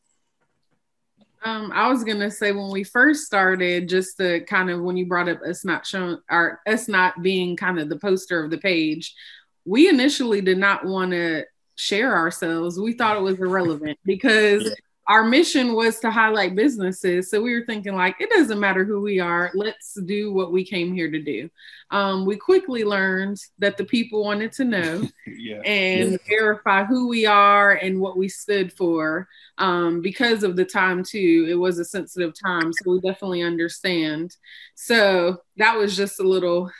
Um, 1.44 1.70
I 1.72 1.88
was 1.88 2.02
gonna 2.02 2.30
say 2.30 2.50
when 2.50 2.70
we 2.70 2.82
first 2.82 3.24
started, 3.24 3.88
just 3.88 4.16
to 4.16 4.40
kind 4.40 4.70
of 4.70 4.80
when 4.80 4.96
you 4.96 5.06
brought 5.06 5.28
up 5.28 5.40
us 5.42 5.64
not 5.64 5.86
showing 5.86 6.18
our 6.28 6.60
us 6.66 6.88
not 6.88 7.22
being 7.22 7.56
kind 7.56 7.78
of 7.78 7.88
the 7.88 7.98
poster 7.98 8.42
of 8.42 8.50
the 8.50 8.58
page, 8.58 9.14
we 9.68 9.88
initially 9.88 10.40
did 10.40 10.58
not 10.58 10.84
want 10.84 11.10
to 11.12 11.44
share 11.76 12.16
ourselves. 12.16 12.80
We 12.80 12.94
thought 12.94 13.16
it 13.16 13.22
was 13.22 13.38
irrelevant 13.38 13.98
because 14.04 14.64
yeah. 14.64 14.70
our 15.08 15.24
mission 15.24 15.74
was 15.74 16.00
to 16.00 16.10
highlight 16.10 16.56
businesses. 16.56 17.30
So 17.30 17.42
we 17.42 17.54
were 17.54 17.66
thinking, 17.66 17.94
like, 17.94 18.16
it 18.18 18.30
doesn't 18.30 18.58
matter 18.58 18.84
who 18.84 19.00
we 19.00 19.20
are, 19.20 19.50
let's 19.54 19.94
do 20.06 20.32
what 20.32 20.52
we 20.52 20.64
came 20.64 20.94
here 20.94 21.10
to 21.10 21.22
do. 21.22 21.50
Um, 21.90 22.24
we 22.24 22.36
quickly 22.36 22.82
learned 22.82 23.38
that 23.58 23.76
the 23.76 23.84
people 23.84 24.24
wanted 24.24 24.52
to 24.52 24.64
know 24.64 25.06
yeah. 25.26 25.60
and 25.64 26.12
yeah. 26.12 26.18
verify 26.26 26.84
who 26.84 27.08
we 27.08 27.26
are 27.26 27.72
and 27.72 28.00
what 28.00 28.16
we 28.16 28.28
stood 28.28 28.72
for. 28.72 29.28
Um, 29.58 30.00
because 30.00 30.44
of 30.44 30.56
the 30.56 30.64
time, 30.64 31.04
too, 31.04 31.46
it 31.48 31.54
was 31.54 31.78
a 31.78 31.84
sensitive 31.84 32.32
time. 32.42 32.72
So 32.72 32.90
we 32.92 33.00
definitely 33.00 33.42
understand. 33.42 34.34
So 34.74 35.42
that 35.58 35.76
was 35.76 35.96
just 35.96 36.20
a 36.20 36.24
little 36.24 36.70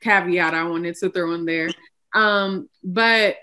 caveat 0.00 0.54
I 0.54 0.64
wanted 0.64 0.94
to 0.96 1.10
throw 1.10 1.32
in 1.32 1.46
there. 1.46 1.70
Um, 2.14 2.68
but 2.82 3.36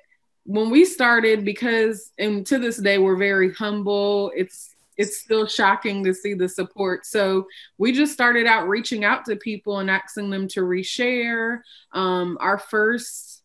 when 0.46 0.70
we 0.70 0.86
started, 0.86 1.46
because 1.46 2.12
and 2.18 2.46
to 2.48 2.58
this 2.58 2.78
day 2.78 2.98
we're 2.98 3.18
very 3.18 3.54
humble, 3.54 4.32
it's 4.36 4.76
it's 4.98 5.18
still 5.18 5.48
shocking 5.48 6.04
to 6.04 6.14
see 6.14 6.34
the 6.34 6.48
support. 6.48 7.06
So 7.06 7.48
we 7.78 7.92
just 7.92 8.14
started 8.14 8.46
out 8.46 8.68
reaching 8.68 9.04
out 9.04 9.26
to 9.26 9.36
people 9.36 9.80
and 9.80 9.90
asking 9.90 10.30
them 10.30 10.48
to 10.50 10.62
reshare. 10.62 11.60
Um, 11.94 12.38
our 12.40 12.58
first 12.58 13.42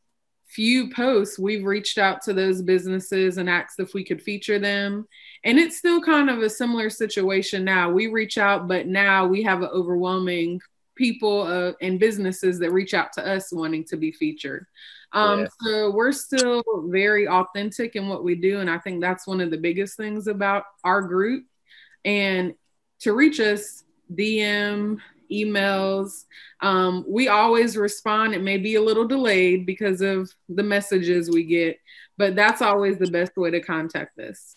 few 0.48 0.90
posts, 0.90 1.38
we've 1.38 1.64
reached 1.64 1.98
out 1.98 2.22
to 2.22 2.32
those 2.32 2.62
businesses 2.62 3.38
and 3.38 3.48
asked 3.48 3.78
if 3.78 3.94
we 3.94 4.04
could 4.04 4.22
feature 4.22 4.58
them. 4.58 5.06
And 5.44 5.58
it's 5.58 5.76
still 5.76 6.00
kind 6.00 6.30
of 6.30 6.38
a 6.38 6.50
similar 6.50 6.90
situation 6.90 7.64
now. 7.64 7.90
We 7.90 8.06
reach 8.06 8.38
out, 8.38 8.66
but 8.66 8.86
now 8.86 9.26
we 9.26 9.42
have 9.42 9.62
an 9.62 9.68
overwhelming 9.72 10.60
people 10.96 11.42
uh, 11.42 11.72
and 11.80 12.00
businesses 12.00 12.58
that 12.58 12.72
reach 12.72 12.94
out 12.94 13.12
to 13.12 13.26
us 13.26 13.52
wanting 13.52 13.84
to 13.84 13.96
be 13.96 14.10
featured. 14.10 14.66
Um, 15.12 15.40
yeah. 15.40 15.46
So 15.62 15.90
we're 15.90 16.12
still 16.12 16.64
very 16.88 17.28
authentic 17.28 17.96
in 17.96 18.08
what 18.08 18.24
we 18.24 18.34
do. 18.34 18.60
And 18.60 18.68
I 18.68 18.78
think 18.78 19.00
that's 19.00 19.26
one 19.26 19.40
of 19.40 19.50
the 19.50 19.58
biggest 19.58 19.96
things 19.96 20.26
about 20.26 20.64
our 20.82 21.02
group. 21.02 21.44
And 22.04 22.54
to 23.00 23.12
reach 23.12 23.40
us, 23.40 23.84
DM, 24.12 24.98
emails, 25.30 26.24
um, 26.60 27.04
we 27.08 27.28
always 27.28 27.76
respond. 27.76 28.34
It 28.34 28.42
may 28.42 28.58
be 28.58 28.76
a 28.76 28.82
little 28.82 29.06
delayed 29.06 29.66
because 29.66 30.00
of 30.00 30.30
the 30.48 30.62
messages 30.62 31.30
we 31.30 31.44
get, 31.44 31.78
but 32.16 32.36
that's 32.36 32.62
always 32.62 32.98
the 32.98 33.10
best 33.10 33.36
way 33.36 33.50
to 33.50 33.60
contact 33.60 34.18
us. 34.18 34.56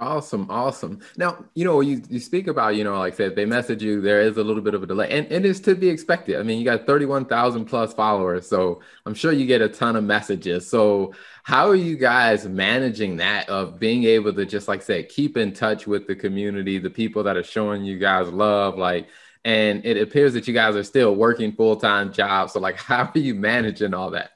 Awesome, 0.00 0.46
awesome. 0.48 1.00
Now, 1.18 1.44
you 1.54 1.66
know, 1.66 1.82
you, 1.82 2.00
you 2.08 2.20
speak 2.20 2.46
about, 2.46 2.74
you 2.74 2.84
know, 2.84 2.98
like 2.98 3.12
I 3.12 3.16
said, 3.16 3.36
they 3.36 3.44
message 3.44 3.82
you, 3.82 4.00
there 4.00 4.22
is 4.22 4.38
a 4.38 4.42
little 4.42 4.62
bit 4.62 4.72
of 4.72 4.82
a 4.82 4.86
delay, 4.86 5.10
and 5.10 5.26
and 5.26 5.44
it 5.44 5.48
is 5.48 5.60
to 5.60 5.74
be 5.74 5.90
expected. 5.90 6.40
I 6.40 6.42
mean, 6.42 6.58
you 6.58 6.64
got 6.64 6.86
31,000 6.86 7.66
plus 7.66 7.92
followers, 7.92 8.48
so 8.48 8.80
I'm 9.04 9.12
sure 9.12 9.30
you 9.30 9.44
get 9.44 9.60
a 9.60 9.68
ton 9.68 9.96
of 9.96 10.04
messages. 10.04 10.66
So, 10.66 11.12
how 11.42 11.68
are 11.68 11.74
you 11.74 11.98
guys 11.98 12.46
managing 12.46 13.18
that 13.18 13.50
of 13.50 13.78
being 13.78 14.04
able 14.04 14.32
to 14.32 14.46
just, 14.46 14.68
like 14.68 14.80
I 14.80 14.84
said, 14.84 15.08
keep 15.10 15.36
in 15.36 15.52
touch 15.52 15.86
with 15.86 16.06
the 16.06 16.16
community, 16.16 16.78
the 16.78 16.88
people 16.88 17.22
that 17.24 17.36
are 17.36 17.44
showing 17.44 17.84
you 17.84 17.98
guys 17.98 18.30
love? 18.30 18.78
Like, 18.78 19.06
and 19.44 19.84
it 19.84 20.00
appears 20.00 20.32
that 20.32 20.48
you 20.48 20.54
guys 20.54 20.76
are 20.76 20.82
still 20.82 21.14
working 21.14 21.52
full 21.52 21.76
time 21.76 22.10
jobs. 22.10 22.54
So, 22.54 22.60
like, 22.60 22.76
how 22.78 23.12
are 23.14 23.18
you 23.18 23.34
managing 23.34 23.92
all 23.92 24.12
that? 24.12 24.30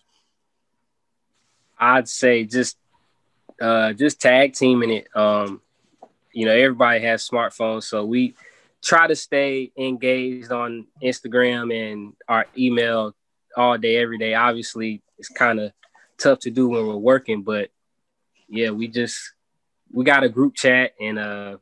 I'd 1.79 2.09
say 2.09 2.45
just 2.45 2.77
uh, 3.65 3.93
just 3.93 4.21
tag 4.21 4.53
teaming 4.53 4.91
it. 4.91 5.17
Um, 5.17 5.61
you 6.33 6.47
know, 6.47 6.53
everybody 6.53 7.01
has 7.01 7.29
smartphones, 7.29 7.85
so 7.85 8.05
we 8.05 8.35
try 8.83 9.07
to 9.07 9.17
stay 9.17 9.73
engaged 9.77 10.53
on 10.53 10.87
Instagram 11.03 11.73
and 11.73 12.13
our 12.29 12.47
email 12.59 13.15
all 13.57 13.79
day, 13.79 13.97
every 13.97 14.19
day. 14.19 14.35
Obviously, 14.35 15.03
it's 15.19 15.29
kind 15.29 15.61
of 15.61 15.73
tough 16.19 16.41
to 16.41 16.51
do 16.51 16.69
when 16.69 16.87
we're 16.87 16.97
working, 16.97 17.43
but 17.43 17.71
yeah, 18.49 18.71
we 18.71 18.89
just 18.89 19.33
we 19.93 20.05
got 20.05 20.25
a 20.25 20.29
group 20.29 20.55
chat 20.55 20.93
and 21.01 21.19
uh 21.19 21.57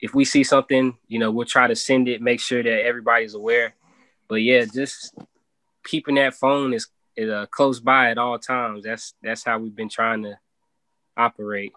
if 0.00 0.14
we 0.14 0.24
see 0.24 0.44
something, 0.44 0.96
you 1.08 1.18
know, 1.18 1.32
we'll 1.32 1.44
try 1.44 1.66
to 1.66 1.74
send 1.74 2.06
it, 2.06 2.22
make 2.22 2.40
sure 2.40 2.62
that 2.62 2.84
everybody's 2.84 3.34
aware. 3.34 3.74
But 4.28 4.36
yeah, 4.36 4.64
just 4.64 5.12
keeping 5.84 6.14
that 6.16 6.34
phone 6.34 6.72
is, 6.72 6.86
is 7.16 7.28
uh, 7.28 7.46
close 7.46 7.80
by 7.80 8.10
at 8.10 8.18
all 8.18 8.38
times. 8.38 8.84
That's 8.84 9.14
that's 9.22 9.44
how 9.44 9.58
we've 9.58 9.74
been 9.74 9.88
trying 9.88 10.22
to 10.22 10.38
operate. 11.18 11.72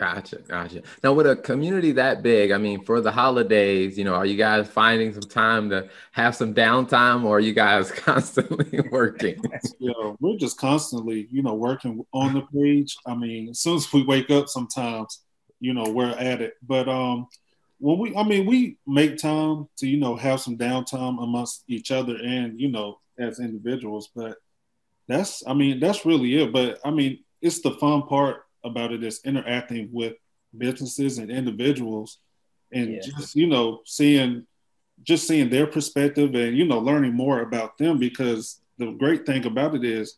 Gotcha, 0.00 0.38
gotcha. 0.48 0.82
Now, 1.04 1.12
with 1.12 1.26
a 1.26 1.36
community 1.36 1.92
that 1.92 2.22
big, 2.22 2.50
I 2.50 2.58
mean, 2.58 2.84
for 2.84 3.00
the 3.00 3.12
holidays, 3.12 3.96
you 3.96 4.02
know, 4.02 4.14
are 4.14 4.26
you 4.26 4.36
guys 4.36 4.66
finding 4.68 5.14
some 5.14 5.22
time 5.22 5.70
to 5.70 5.88
have 6.10 6.34
some 6.34 6.52
downtime, 6.52 7.24
or 7.24 7.36
are 7.36 7.40
you 7.40 7.52
guys 7.52 7.90
constantly 7.92 8.80
working? 8.90 9.40
yeah, 9.78 9.92
we're 10.18 10.36
just 10.36 10.58
constantly, 10.58 11.28
you 11.30 11.42
know, 11.42 11.54
working 11.54 12.04
on 12.12 12.34
the 12.34 12.42
page. 12.42 12.96
I 13.06 13.14
mean, 13.14 13.50
as 13.50 13.60
soon 13.60 13.76
as 13.76 13.92
we 13.92 14.02
wake 14.02 14.30
up, 14.30 14.48
sometimes, 14.48 15.22
you 15.60 15.72
know, 15.74 15.88
we're 15.88 16.10
at 16.10 16.42
it. 16.42 16.54
But 16.60 16.88
um, 16.88 17.28
when 17.78 17.98
we, 17.98 18.16
I 18.16 18.24
mean, 18.24 18.46
we 18.46 18.78
make 18.88 19.16
time 19.16 19.68
to, 19.76 19.86
you 19.86 19.98
know, 19.98 20.16
have 20.16 20.40
some 20.40 20.58
downtime 20.58 21.22
amongst 21.22 21.62
each 21.68 21.92
other 21.92 22.16
and, 22.16 22.60
you 22.60 22.68
know, 22.68 22.98
as 23.16 23.38
individuals. 23.38 24.10
But 24.14 24.38
that's, 25.06 25.46
I 25.46 25.54
mean, 25.54 25.78
that's 25.78 26.04
really 26.04 26.42
it. 26.42 26.52
But 26.52 26.80
I 26.84 26.90
mean, 26.90 27.20
it's 27.44 27.60
the 27.60 27.72
fun 27.72 28.02
part 28.02 28.46
about 28.64 28.90
it 28.90 29.04
is 29.04 29.20
interacting 29.24 29.90
with 29.92 30.14
businesses 30.56 31.18
and 31.18 31.30
individuals 31.30 32.18
and 32.72 32.94
yeah. 32.94 33.00
just 33.00 33.36
you 33.36 33.46
know 33.46 33.82
seeing 33.84 34.46
just 35.02 35.28
seeing 35.28 35.50
their 35.50 35.66
perspective 35.66 36.34
and 36.34 36.56
you 36.56 36.64
know 36.64 36.78
learning 36.78 37.12
more 37.12 37.42
about 37.42 37.76
them 37.76 37.98
because 37.98 38.60
the 38.78 38.90
great 38.92 39.26
thing 39.26 39.44
about 39.44 39.74
it 39.74 39.84
is 39.84 40.16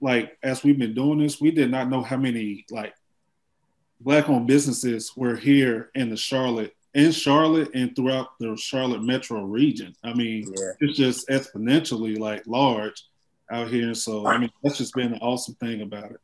like 0.00 0.38
as 0.42 0.62
we've 0.62 0.78
been 0.78 0.94
doing 0.94 1.18
this 1.18 1.40
we 1.40 1.50
did 1.50 1.70
not 1.70 1.90
know 1.90 2.02
how 2.02 2.16
many 2.16 2.64
like 2.70 2.94
black 4.00 4.28
owned 4.28 4.46
businesses 4.46 5.12
were 5.16 5.36
here 5.36 5.90
in 5.96 6.08
the 6.08 6.16
charlotte 6.16 6.72
in 6.94 7.10
charlotte 7.10 7.70
and 7.74 7.96
throughout 7.96 8.38
the 8.38 8.56
charlotte 8.56 9.02
metro 9.02 9.42
region 9.42 9.92
i 10.04 10.14
mean 10.14 10.44
yeah. 10.56 10.72
it's 10.80 10.96
just 10.96 11.28
exponentially 11.28 12.16
like 12.16 12.42
large 12.46 13.06
out 13.52 13.68
here 13.68 13.94
so 13.94 14.26
i 14.26 14.38
mean 14.38 14.50
that's 14.62 14.78
just 14.78 14.94
been 14.94 15.12
an 15.12 15.18
awesome 15.20 15.54
thing 15.56 15.82
about 15.82 16.10
it 16.10 16.20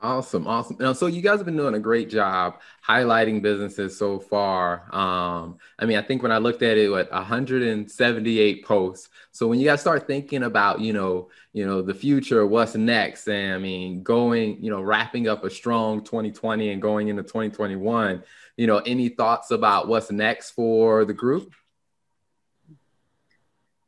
Awesome, 0.00 0.46
awesome. 0.46 0.76
Now, 0.78 0.92
so 0.92 1.06
you 1.06 1.20
guys 1.20 1.40
have 1.40 1.46
been 1.46 1.56
doing 1.56 1.74
a 1.74 1.80
great 1.80 2.08
job 2.08 2.60
highlighting 2.86 3.42
businesses 3.42 3.98
so 3.98 4.20
far. 4.20 4.84
Um, 4.94 5.58
I 5.76 5.86
mean, 5.86 5.98
I 5.98 6.02
think 6.02 6.22
when 6.22 6.30
I 6.30 6.38
looked 6.38 6.62
at 6.62 6.78
it, 6.78 6.88
what 6.88 7.10
178 7.10 8.64
posts. 8.64 9.08
So 9.32 9.48
when 9.48 9.58
you 9.58 9.64
guys 9.64 9.80
start 9.80 10.06
thinking 10.06 10.44
about, 10.44 10.80
you 10.80 10.92
know, 10.92 11.30
you 11.52 11.66
know, 11.66 11.82
the 11.82 11.94
future, 11.94 12.46
what's 12.46 12.76
next, 12.76 13.26
and 13.26 13.54
I 13.54 13.58
mean, 13.58 14.04
going, 14.04 14.62
you 14.62 14.70
know, 14.70 14.82
wrapping 14.82 15.26
up 15.26 15.42
a 15.42 15.50
strong 15.50 16.04
2020 16.04 16.70
and 16.70 16.80
going 16.80 17.08
into 17.08 17.24
2021, 17.24 18.22
you 18.56 18.68
know, 18.68 18.78
any 18.78 19.08
thoughts 19.08 19.50
about 19.50 19.88
what's 19.88 20.12
next 20.12 20.52
for 20.52 21.06
the 21.06 21.14
group? 21.14 21.52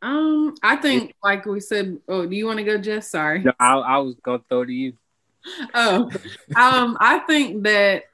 Um, 0.03 0.55
I 0.63 0.77
think, 0.77 1.15
like 1.23 1.45
we 1.45 1.61
said, 1.61 1.99
oh, 2.09 2.27
do 2.27 2.35
you 2.35 2.47
want 2.47 2.59
to 2.59 2.65
go, 2.65 2.79
Jess? 2.79 3.11
Sorry. 3.11 3.43
No, 3.43 3.53
I, 3.61 3.75
I 3.75 3.99
was 3.99 4.17
gonna 4.23 4.43
throw 4.49 4.65
to 4.65 4.73
you 4.73 4.95
oh, 5.75 6.11
um, 6.57 6.97
I 7.01 7.21
think 7.27 7.65
that, 7.65 8.05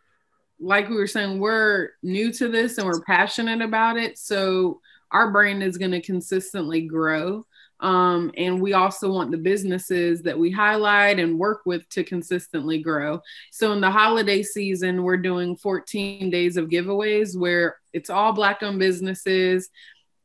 like 0.58 0.88
we 0.88 0.96
were 0.96 1.06
saying, 1.06 1.38
we're 1.38 1.90
new 2.02 2.32
to 2.32 2.48
this 2.48 2.78
and 2.78 2.86
we're 2.86 3.02
passionate 3.02 3.60
about 3.60 3.98
it. 3.98 4.18
So 4.18 4.80
our 5.10 5.30
brand 5.30 5.62
is 5.62 5.76
going 5.76 5.90
to 5.90 6.00
consistently 6.00 6.82
grow. 6.82 7.44
Um, 7.80 8.32
and 8.38 8.62
we 8.62 8.72
also 8.72 9.12
want 9.12 9.30
the 9.30 9.36
businesses 9.36 10.22
that 10.22 10.38
we 10.38 10.50
highlight 10.50 11.18
and 11.18 11.38
work 11.38 11.60
with 11.66 11.86
to 11.90 12.04
consistently 12.04 12.78
grow. 12.78 13.20
So 13.52 13.72
in 13.72 13.82
the 13.82 13.90
holiday 13.90 14.42
season, 14.42 15.02
we're 15.02 15.18
doing 15.18 15.56
14 15.56 16.30
days 16.30 16.56
of 16.56 16.70
giveaways 16.70 17.38
where 17.38 17.76
it's 17.92 18.08
all 18.08 18.32
Black 18.32 18.62
owned 18.62 18.78
businesses 18.78 19.68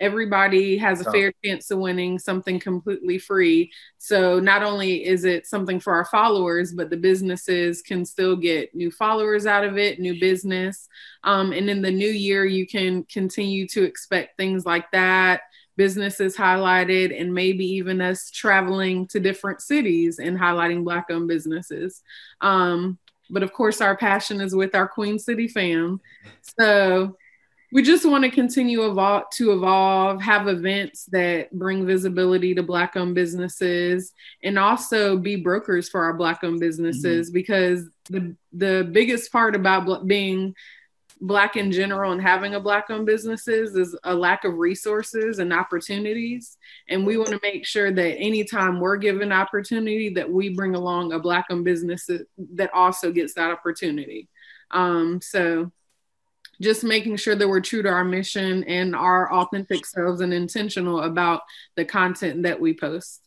everybody 0.02 0.78
has 0.78 1.00
a 1.00 1.12
fair 1.12 1.32
chance 1.46 1.70
of 1.70 1.78
winning 1.78 2.18
something 2.18 2.60
completely 2.60 3.20
free. 3.20 3.72
So 4.00 4.40
not 4.40 4.64
only 4.64 5.06
is 5.06 5.24
it 5.24 5.46
something 5.46 5.80
for 5.80 5.94
our 5.94 6.06
followers, 6.06 6.74
but 6.74 6.90
the 6.90 6.98
businesses 6.98 7.84
can 7.84 8.04
still 8.04 8.36
get 8.36 8.74
new 8.74 8.90
followers 8.90 9.46
out 9.46 9.64
of 9.64 9.78
it, 9.78 10.00
new 10.00 10.20
business. 10.20 10.90
Um, 11.24 11.54
and 11.54 11.70
in 11.70 11.84
the 11.84 11.92
new 11.92 12.10
year, 12.10 12.44
you 12.46 12.66
can 12.66 13.04
continue 13.04 13.68
to 13.68 13.84
expect 13.84 14.38
things 14.38 14.66
like 14.66 14.90
that. 14.92 15.42
Businesses 15.78 16.36
highlighted, 16.36 17.18
and 17.18 17.34
maybe 17.34 17.66
even 17.66 18.02
us 18.02 18.30
traveling 18.32 19.08
to 19.08 19.20
different 19.20 19.62
cities 19.62 20.20
and 20.20 20.38
highlighting 20.38 20.84
Black 20.84 21.06
owned 21.10 21.28
businesses. 21.28 22.02
Um, 22.42 22.98
but 23.30 23.44
of 23.44 23.54
course, 23.54 23.82
our 23.82 23.96
passion 23.96 24.42
is 24.42 24.54
with 24.54 24.76
our 24.76 24.88
Queen 24.88 25.18
City 25.18 25.48
fam. 25.48 26.02
So 26.60 27.18
we 27.72 27.82
just 27.82 28.06
want 28.06 28.24
to 28.24 28.30
continue 28.30 28.86
evolve, 28.86 29.30
to 29.34 29.54
evolve, 29.54 30.22
have 30.22 30.48
events 30.48 31.06
that 31.06 31.52
bring 31.52 31.86
visibility 31.86 32.54
to 32.56 32.64
Black 32.64 32.98
owned 32.98 33.16
businesses, 33.16 34.12
and 34.44 34.60
also 34.60 35.18
be 35.18 35.38
brokers 35.38 35.88
for 35.88 36.04
our 36.04 36.14
Black 36.14 36.44
owned 36.44 36.60
businesses. 36.60 37.30
Mm-hmm. 37.30 37.34
Because 37.34 37.90
the 38.10 38.36
the 38.52 38.90
biggest 38.92 39.32
part 39.32 39.56
about 39.56 40.06
being 40.06 40.54
Black 41.22 41.56
in 41.56 41.72
general 41.72 42.12
and 42.12 42.22
having 42.22 42.56
a 42.56 42.60
Black 42.60 42.90
owned 42.90 43.06
businesses 43.06 43.76
is 43.76 43.96
a 44.04 44.14
lack 44.14 44.44
of 44.44 44.56
resources 44.56 45.38
and 45.38 45.54
opportunities. 45.54 46.58
And 46.90 47.06
we 47.06 47.16
want 47.16 47.30
to 47.30 47.40
make 47.44 47.66
sure 47.66 47.92
that 47.92 48.18
anytime 48.18 48.80
we're 48.80 48.98
given 48.98 49.32
opportunity, 49.32 50.10
that 50.16 50.30
we 50.30 50.50
bring 50.50 50.76
along 50.76 51.14
a 51.14 51.20
Black 51.20 51.46
owned 51.52 51.64
business 51.64 52.10
that 52.56 52.74
also 52.74 53.12
gets 53.12 53.36
that 53.36 53.52
opportunity. 53.52 54.30
Um, 54.72 55.22
so 55.22 55.72
just 56.62 56.84
making 56.84 57.18
sure 57.18 57.36
that 57.36 57.48
we're 57.48 57.60
true 57.60 57.82
to 57.82 57.90
our 57.90 58.06
mission 58.06 58.64
and 58.66 58.96
our 58.96 59.32
authentic 59.34 59.86
selves 59.86 60.22
and 60.22 60.34
intentional 60.34 61.02
about 61.02 61.42
the 61.76 61.84
content 61.84 62.44
that 62.44 62.62
we 62.62 62.74
post. 62.74 63.22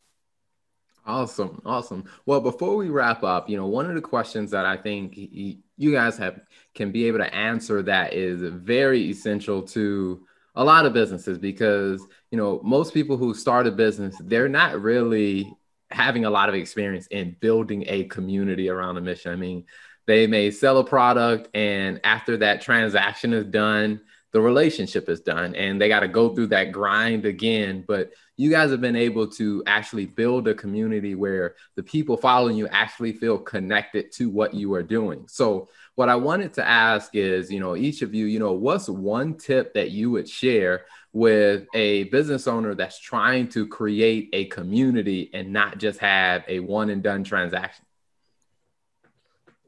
Awesome. 1.06 1.60
Awesome. 1.66 2.04
Well, 2.24 2.40
before 2.40 2.76
we 2.76 2.88
wrap 2.88 3.22
up, 3.22 3.50
you 3.50 3.58
know, 3.58 3.66
one 3.66 3.86
of 3.86 3.94
the 3.94 4.00
questions 4.00 4.52
that 4.52 4.64
I 4.64 4.78
think 4.78 5.12
you 5.16 5.92
guys 5.92 6.16
have 6.16 6.40
can 6.74 6.92
be 6.92 7.06
able 7.06 7.18
to 7.18 7.34
answer 7.34 7.82
that 7.82 8.14
is 8.14 8.40
very 8.40 9.02
essential 9.10 9.62
to 9.62 10.24
a 10.54 10.64
lot 10.64 10.86
of 10.86 10.94
businesses 10.94 11.36
because, 11.36 12.00
you 12.30 12.38
know, 12.38 12.60
most 12.64 12.94
people 12.94 13.18
who 13.18 13.34
start 13.34 13.66
a 13.66 13.70
business, 13.70 14.16
they're 14.24 14.48
not 14.48 14.80
really 14.80 15.52
having 15.90 16.24
a 16.24 16.30
lot 16.30 16.48
of 16.48 16.54
experience 16.54 17.06
in 17.08 17.36
building 17.40 17.84
a 17.86 18.04
community 18.04 18.70
around 18.70 18.96
a 18.96 19.00
mission. 19.00 19.30
I 19.30 19.36
mean, 19.36 19.66
they 20.06 20.26
may 20.26 20.50
sell 20.50 20.78
a 20.78 20.84
product, 20.84 21.48
and 21.54 22.00
after 22.04 22.36
that 22.38 22.60
transaction 22.60 23.32
is 23.32 23.46
done, 23.46 24.00
the 24.34 24.40
relationship 24.40 25.08
is 25.08 25.20
done, 25.20 25.54
and 25.54 25.80
they 25.80 25.88
got 25.88 26.00
to 26.00 26.08
go 26.08 26.34
through 26.34 26.48
that 26.48 26.72
grind 26.72 27.24
again. 27.24 27.84
But 27.86 28.10
you 28.36 28.50
guys 28.50 28.72
have 28.72 28.80
been 28.80 28.96
able 28.96 29.28
to 29.28 29.62
actually 29.64 30.06
build 30.06 30.48
a 30.48 30.54
community 30.54 31.14
where 31.14 31.54
the 31.76 31.84
people 31.84 32.16
following 32.16 32.56
you 32.56 32.66
actually 32.66 33.12
feel 33.12 33.38
connected 33.38 34.10
to 34.14 34.28
what 34.28 34.52
you 34.52 34.74
are 34.74 34.82
doing. 34.82 35.26
So, 35.28 35.68
what 35.94 36.08
I 36.08 36.16
wanted 36.16 36.52
to 36.54 36.66
ask 36.66 37.14
is, 37.14 37.48
you 37.52 37.60
know, 37.60 37.76
each 37.76 38.02
of 38.02 38.12
you, 38.12 38.26
you 38.26 38.40
know, 38.40 38.52
what's 38.52 38.88
one 38.88 39.34
tip 39.34 39.72
that 39.74 39.92
you 39.92 40.10
would 40.10 40.28
share 40.28 40.86
with 41.12 41.68
a 41.72 42.04
business 42.04 42.48
owner 42.48 42.74
that's 42.74 42.98
trying 42.98 43.48
to 43.50 43.68
create 43.68 44.30
a 44.32 44.46
community 44.46 45.30
and 45.32 45.52
not 45.52 45.78
just 45.78 46.00
have 46.00 46.42
a 46.48 46.58
one 46.58 46.90
and 46.90 47.04
done 47.04 47.22
transaction? 47.22 47.84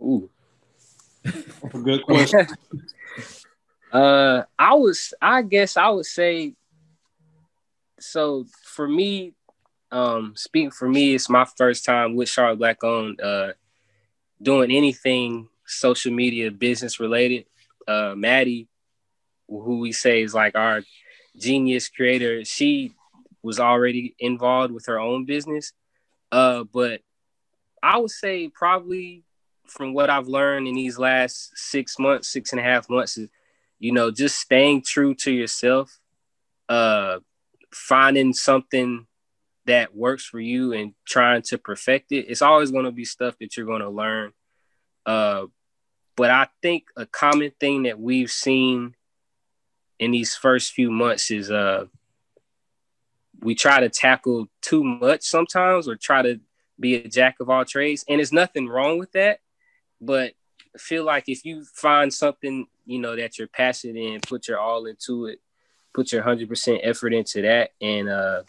Ooh. 0.01 0.29
good 1.83 2.03
question. 2.03 2.47
uh 3.93 4.43
I 4.59 4.75
was 4.75 5.15
I 5.21 5.43
guess 5.43 5.77
I 5.77 5.89
would 5.89 6.07
say 6.07 6.55
so 7.99 8.45
for 8.63 8.87
me, 8.87 9.33
um, 9.91 10.35
speaking 10.37 10.71
for 10.71 10.87
me, 10.87 11.15
it's 11.15 11.31
my 11.31 11.47
first 11.57 11.85
time 11.85 12.15
with 12.15 12.29
Charlotte 12.29 12.59
Black 12.59 12.85
Owned 12.85 13.21
uh 13.21 13.53
doing 14.41 14.71
anything 14.71 15.49
social 15.67 16.13
media 16.13 16.51
business 16.51 17.01
related. 17.01 17.47
Uh 17.89 18.15
Maddie, 18.17 18.69
who 19.49 19.79
we 19.81 19.93
say 19.93 20.23
is 20.23 20.35
like 20.35 20.55
our 20.55 20.83
genius 21.37 21.89
creator, 21.89 22.45
she 22.45 22.93
was 23.43 23.61
already 23.61 24.15
involved 24.19 24.73
with 24.73 24.87
her 24.87 24.99
own 24.99 25.25
business. 25.25 25.73
Uh, 26.33 26.65
but 26.65 27.01
I 27.83 27.99
would 27.99 28.11
say 28.11 28.49
probably 28.49 29.23
from 29.69 29.95
what 29.95 30.11
I've 30.11 30.29
learned 30.29 30.69
in 30.69 30.75
these 30.75 30.99
last 30.99 31.57
six 31.57 31.99
months, 31.99 32.29
six 32.29 32.53
and 32.53 32.61
a 32.61 32.65
half 32.65 32.89
months 32.89 33.17
is, 33.19 33.29
you 33.79 33.93
know, 33.93 34.11
just 34.11 34.39
staying 34.39 34.83
true 34.83 35.15
to 35.17 35.33
yourself, 35.33 35.99
uh, 36.69 37.19
finding 37.73 38.33
something 38.33 39.07
that 39.67 39.95
works 39.95 40.25
for 40.25 40.41
you 40.41 40.73
and 40.73 40.95
trying 41.05 41.43
to 41.43 41.59
perfect 41.59 42.13
it. 42.13 42.27
It's 42.29 42.43
always 42.43 42.71
going 42.71 42.85
to 42.85 42.93
be 42.93 43.05
stuff 43.05 43.37
that 43.41 43.57
you're 43.57 43.67
going 43.67 43.83
to 43.83 43.91
learn. 43.91 44.33
Uh, 45.05 45.47
but 46.17 46.31
I 46.31 46.49
think 46.63 46.85
a 46.97 47.07
common 47.07 47.53
thing 47.61 47.85
that 47.85 48.01
we've 48.01 48.31
seen 48.31 48.95
in 49.99 50.11
these 50.11 50.35
first 50.35 50.73
few 50.73 50.91
months 50.91 51.31
is 51.31 51.51
uh 51.51 51.87
we 53.41 53.55
try 53.55 53.81
to 53.81 53.89
tackle 53.89 54.49
too 54.63 54.83
much 54.83 55.23
sometimes 55.23 55.89
or 55.89 55.95
try 55.95 56.23
to 56.23 56.41
be 56.79 56.95
a 56.97 57.09
jack 57.09 57.37
of 57.41 57.49
all 57.49 57.65
trades 57.65 58.05
and 58.09 58.19
there's 58.19 58.33
nothing 58.33 58.69
wrong 58.69 58.99
with 58.99 59.13
that 59.13 59.41
but 60.01 60.33
I 60.75 60.79
feel 60.79 61.05
like 61.05 61.25
if 61.29 61.45
you 61.45 61.65
find 61.65 62.13
something 62.13 62.67
you 62.85 62.99
know 62.99 63.17
that 63.17 63.39
you're 63.39 63.49
passionate 63.49 63.97
in 63.97 64.21
put 64.21 64.49
your 64.49 64.59
all 64.59 64.87
into 64.87 65.27
it 65.27 65.41
put 65.95 66.13
your 66.13 66.23
100% 66.23 66.81
effort 66.83 67.15
into 67.15 67.43
that 67.43 67.71
and 67.81 68.09
uh 68.09 68.43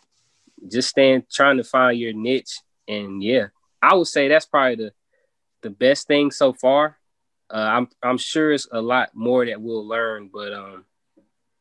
just 0.69 0.89
stand 0.89 1.23
trying 1.31 1.57
to 1.57 1.63
find 1.63 1.97
your 1.97 2.13
niche. 2.13 2.59
And 2.87 3.23
yeah 3.23 3.47
i 3.81 3.93
would 3.95 4.07
say 4.07 4.27
that's 4.27 4.45
probably 4.45 4.75
the 4.75 4.93
the 5.61 5.69
best 5.69 6.07
thing 6.07 6.31
so 6.31 6.53
far. 6.53 6.97
Uh, 7.49 7.57
i'm 7.57 7.87
i'm 8.03 8.17
sure 8.17 8.51
it's 8.51 8.67
a 8.71 8.81
lot 8.81 9.09
more 9.13 9.45
that 9.45 9.61
we'll 9.61 9.87
learn 9.87 10.29
but 10.31 10.53
um 10.53 10.85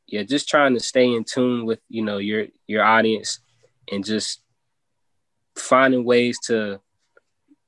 yeah, 0.06 0.22
just 0.22 0.48
trying 0.48 0.74
to 0.74 0.80
stay 0.80 1.12
in 1.12 1.24
tune 1.24 1.66
with 1.66 1.80
you 1.88 2.02
know 2.02 2.18
your 2.18 2.46
your 2.66 2.84
audience 2.84 3.40
and 3.90 4.04
just 4.04 4.40
finding 5.56 6.04
ways 6.04 6.38
to 6.46 6.80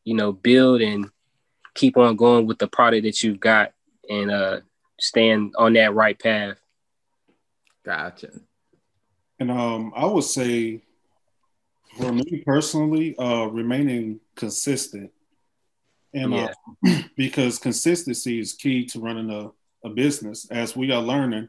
you 0.04 0.14
know 0.14 0.32
build 0.32 0.80
and 0.80 1.10
keep 1.74 1.96
on 1.96 2.16
going 2.16 2.46
with 2.46 2.58
the 2.58 2.68
product 2.68 3.04
that 3.04 3.22
you've 3.22 3.40
got 3.40 3.72
and 4.08 4.30
uh 4.30 4.60
staying 5.00 5.52
on 5.56 5.74
that 5.74 5.94
right 5.94 6.18
path. 6.18 6.58
Gotcha. 7.84 8.30
And 9.38 9.50
um, 9.50 9.92
I 9.96 10.04
would 10.04 10.24
say, 10.24 10.82
for 11.96 12.12
me 12.12 12.42
personally, 12.44 13.16
uh, 13.16 13.46
remaining 13.46 14.20
consistent, 14.34 15.10
and 16.12 16.34
uh, 16.34 16.52
yeah. 16.82 16.96
uh, 16.96 17.02
because 17.16 17.58
consistency 17.58 18.40
is 18.40 18.52
key 18.54 18.84
to 18.86 19.00
running 19.00 19.30
a, 19.30 19.50
a 19.86 19.90
business. 19.90 20.50
As 20.50 20.76
we 20.76 20.90
are 20.90 21.02
learning, 21.02 21.48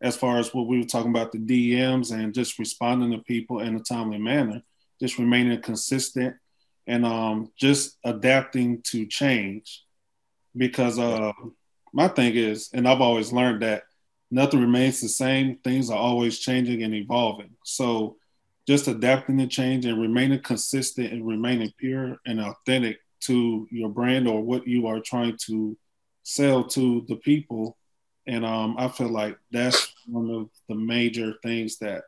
as 0.00 0.16
far 0.16 0.38
as 0.38 0.52
what 0.52 0.66
we 0.66 0.78
were 0.78 0.84
talking 0.84 1.10
about 1.10 1.32
the 1.32 1.38
DMs 1.38 2.12
and 2.12 2.34
just 2.34 2.58
responding 2.58 3.12
to 3.12 3.18
people 3.18 3.60
in 3.60 3.76
a 3.76 3.80
timely 3.80 4.18
manner, 4.18 4.62
just 5.00 5.18
remaining 5.18 5.60
consistent 5.62 6.36
and 6.88 7.06
um, 7.06 7.52
just 7.56 7.98
adapting 8.04 8.82
to 8.82 9.06
change. 9.06 9.84
Because 10.56 10.98
uh, 10.98 11.32
my 11.92 12.08
thing 12.08 12.34
is, 12.34 12.70
and 12.74 12.88
I've 12.88 13.00
always 13.00 13.32
learned 13.32 13.62
that 13.62 13.84
nothing 14.30 14.60
remains 14.60 15.00
the 15.00 15.08
same, 15.08 15.58
things 15.58 15.90
are 15.90 15.98
always 15.98 16.38
changing 16.38 16.82
and 16.82 16.94
evolving. 16.94 17.50
So 17.62 18.16
just 18.66 18.88
adapting 18.88 19.38
to 19.38 19.46
change 19.46 19.86
and 19.86 20.00
remaining 20.00 20.40
consistent 20.40 21.12
and 21.12 21.26
remaining 21.26 21.72
pure 21.78 22.18
and 22.26 22.40
authentic 22.40 22.98
to 23.20 23.68
your 23.70 23.88
brand 23.88 24.26
or 24.26 24.42
what 24.42 24.66
you 24.66 24.86
are 24.88 25.00
trying 25.00 25.36
to 25.46 25.76
sell 26.24 26.64
to 26.64 27.04
the 27.08 27.16
people 27.16 27.76
and 28.28 28.44
um, 28.44 28.76
I 28.78 28.88
feel 28.88 29.08
like 29.08 29.38
that's 29.50 29.94
one 30.06 30.30
of 30.30 30.50
the 30.68 30.74
major 30.74 31.34
things 31.42 31.78
that 31.78 32.04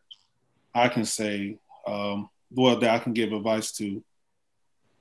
I 0.74 0.88
can 0.88 1.06
say, 1.06 1.56
um, 1.86 2.28
well, 2.50 2.78
that 2.78 2.90
I 2.90 2.98
can 2.98 3.14
give 3.14 3.32
advice 3.32 3.72
to. 3.78 4.04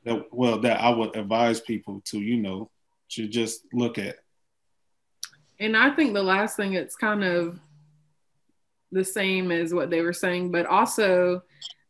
That 0.09 0.25
well, 0.31 0.59
that 0.59 0.81
I 0.81 0.89
would 0.89 1.15
advise 1.15 1.61
people 1.61 2.01
to, 2.05 2.19
you 2.19 2.37
know, 2.37 2.69
to 3.11 3.27
just 3.27 3.61
look 3.73 3.97
at. 3.97 4.17
And 5.59 5.75
I 5.75 5.91
think 5.91 6.13
the 6.13 6.23
last 6.23 6.55
thing 6.55 6.73
it's 6.73 6.95
kind 6.95 7.23
of 7.23 7.59
the 8.91 9.03
same 9.03 9.51
as 9.51 9.73
what 9.73 9.89
they 9.89 10.01
were 10.01 10.13
saying, 10.13 10.51
but 10.51 10.65
also 10.65 11.43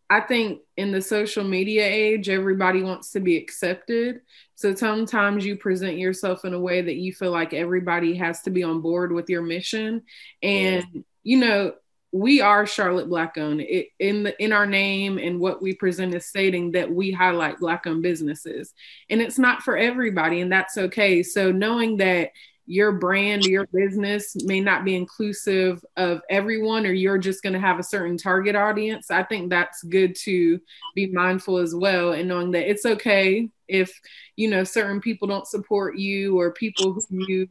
I 0.09 0.21
think 0.21 0.61
in 0.75 0.91
the 0.91 1.01
social 1.01 1.43
media 1.43 1.85
age, 1.85 2.29
everybody 2.29 2.81
wants 2.81 3.11
to 3.11 3.19
be 3.19 3.37
accepted. 3.37 4.21
So 4.55 4.73
sometimes 4.73 5.45
you 5.45 5.55
present 5.55 5.97
yourself 5.97 6.45
in 6.45 6.53
a 6.55 6.59
way 6.59 6.81
that 6.81 6.95
you 6.95 7.13
feel 7.13 7.31
like 7.31 7.53
everybody 7.53 8.15
has 8.15 8.41
to 8.41 8.49
be 8.49 8.63
on 8.63 8.81
board 8.81 9.11
with 9.11 9.29
your 9.29 9.43
mission. 9.43 10.01
And, 10.41 10.83
yeah. 10.93 11.01
you 11.23 11.37
know, 11.37 11.73
we 12.11 12.41
are 12.41 12.65
Charlotte 12.65 13.09
Black 13.09 13.37
owned. 13.37 13.61
It, 13.61 13.89
in 13.99 14.23
the 14.23 14.43
in 14.43 14.51
our 14.51 14.65
name 14.65 15.17
and 15.17 15.39
what 15.39 15.61
we 15.61 15.73
present 15.73 16.13
is 16.15 16.25
stating 16.25 16.71
that 16.71 16.91
we 16.91 17.11
highlight 17.11 17.59
Black 17.59 17.85
owned 17.85 18.03
businesses, 18.03 18.73
and 19.09 19.21
it's 19.21 19.37
not 19.37 19.61
for 19.61 19.77
everybody, 19.77 20.41
and 20.41 20.51
that's 20.51 20.77
okay. 20.77 21.21
So 21.23 21.51
knowing 21.51 21.97
that 21.97 22.31
your 22.69 22.91
brand 22.91 23.45
your 23.45 23.65
business 23.73 24.35
may 24.43 24.59
not 24.59 24.85
be 24.85 24.95
inclusive 24.95 25.83
of 25.97 26.21
everyone 26.29 26.85
or 26.85 26.91
you're 26.91 27.17
just 27.17 27.41
going 27.41 27.53
to 27.53 27.59
have 27.59 27.79
a 27.79 27.83
certain 27.83 28.15
target 28.15 28.55
audience 28.55 29.09
i 29.09 29.23
think 29.23 29.49
that's 29.49 29.81
good 29.81 30.15
to 30.15 30.59
be 30.93 31.07
mindful 31.07 31.57
as 31.57 31.73
well 31.73 32.11
and 32.11 32.29
knowing 32.29 32.51
that 32.51 32.69
it's 32.69 32.85
okay 32.85 33.49
if 33.67 33.91
you 34.35 34.47
know 34.47 34.63
certain 34.63 35.01
people 35.01 35.27
don't 35.27 35.47
support 35.47 35.97
you 35.97 36.39
or 36.39 36.53
people 36.53 36.93
who 36.93 37.25
you 37.27 37.47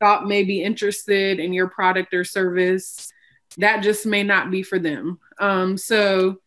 thought 0.00 0.26
may 0.26 0.42
be 0.42 0.62
interested 0.62 1.38
in 1.38 1.52
your 1.52 1.68
product 1.68 2.14
or 2.14 2.24
service 2.24 3.12
that 3.58 3.82
just 3.82 4.06
may 4.06 4.22
not 4.22 4.50
be 4.50 4.62
for 4.62 4.78
them. 4.78 5.18
Um, 5.38 5.76
so 5.76 6.38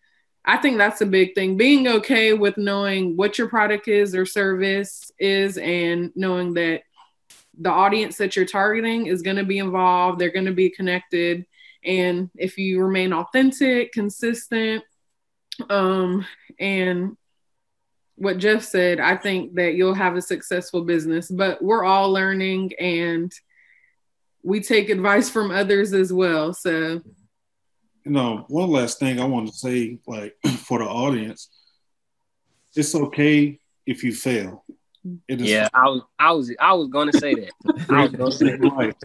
i 0.46 0.56
think 0.56 0.78
that's 0.78 1.02
a 1.02 1.06
big 1.06 1.36
thing. 1.36 1.58
Being 1.58 1.88
okay 1.88 2.34
with 2.34 2.58
knowing 2.58 3.17
what 3.17 3.38
your 3.38 3.50
product 3.50 3.88
is 3.88 4.15
or 4.15 4.26
service 4.26 5.12
is 5.20 5.58
and 5.58 6.12
knowing 6.15 6.54
that 6.54 6.84
the 7.60 7.70
audience 7.70 8.17
that 8.17 8.36
you're 8.36 8.46
targeting 8.46 9.08
is 9.08 9.22
going 9.22 9.36
to 9.36 9.43
be 9.43 9.58
involved 9.58 10.20
they're 10.20 10.32
going 10.32 10.46
to 10.46 10.54
be 10.54 10.70
connected 10.70 11.46
and 11.84 12.30
if 12.36 12.58
you 12.58 12.82
remain 12.82 13.13
authentic 13.13 13.91
consistent 13.91 14.84
um 15.70 16.26
and 16.60 17.17
what 18.15 18.38
jeff 18.38 18.63
said 18.63 19.00
i 19.00 19.15
think 19.15 19.56
that 19.56 19.74
you'll 19.74 19.93
have 19.93 20.15
a 20.15 20.22
successful 20.22 20.84
business. 20.84 21.30
But 21.30 21.62
we're 21.63 21.84
all 21.84 22.12
learning 22.12 22.74
and 22.80 23.32
we 24.48 24.62
take 24.62 24.90
advice 24.90 25.30
from 25.30 25.52
others 25.52 25.94
as 25.94 26.14
well 26.14 26.54
so 26.54 27.02
you 28.06 28.12
know 28.12 28.46
one 28.48 28.70
last 28.70 29.00
thing 29.00 29.20
i 29.20 29.26
want 29.26 29.48
to 29.48 29.54
say 29.54 30.00
like 30.08 30.36
for 30.60 30.80
the 30.80 30.86
audience 30.86 31.50
it's 32.76 32.96
okay 32.96 33.60
if 33.86 34.04
you 34.04 34.14
fail 34.14 34.64
yeah, 35.28 35.68
I 35.74 35.88
was, 35.88 36.02
I 36.20 36.32
was, 36.32 36.56
I 36.60 36.74
was 36.74 36.88
going 36.90 37.12
to 37.12 37.20
say 37.20 37.34
that. 37.34 37.52
I 37.90 38.06
was 38.06 38.12
going 38.12 38.32
to 38.32 38.38
say 38.38 38.56
right. 38.56 38.96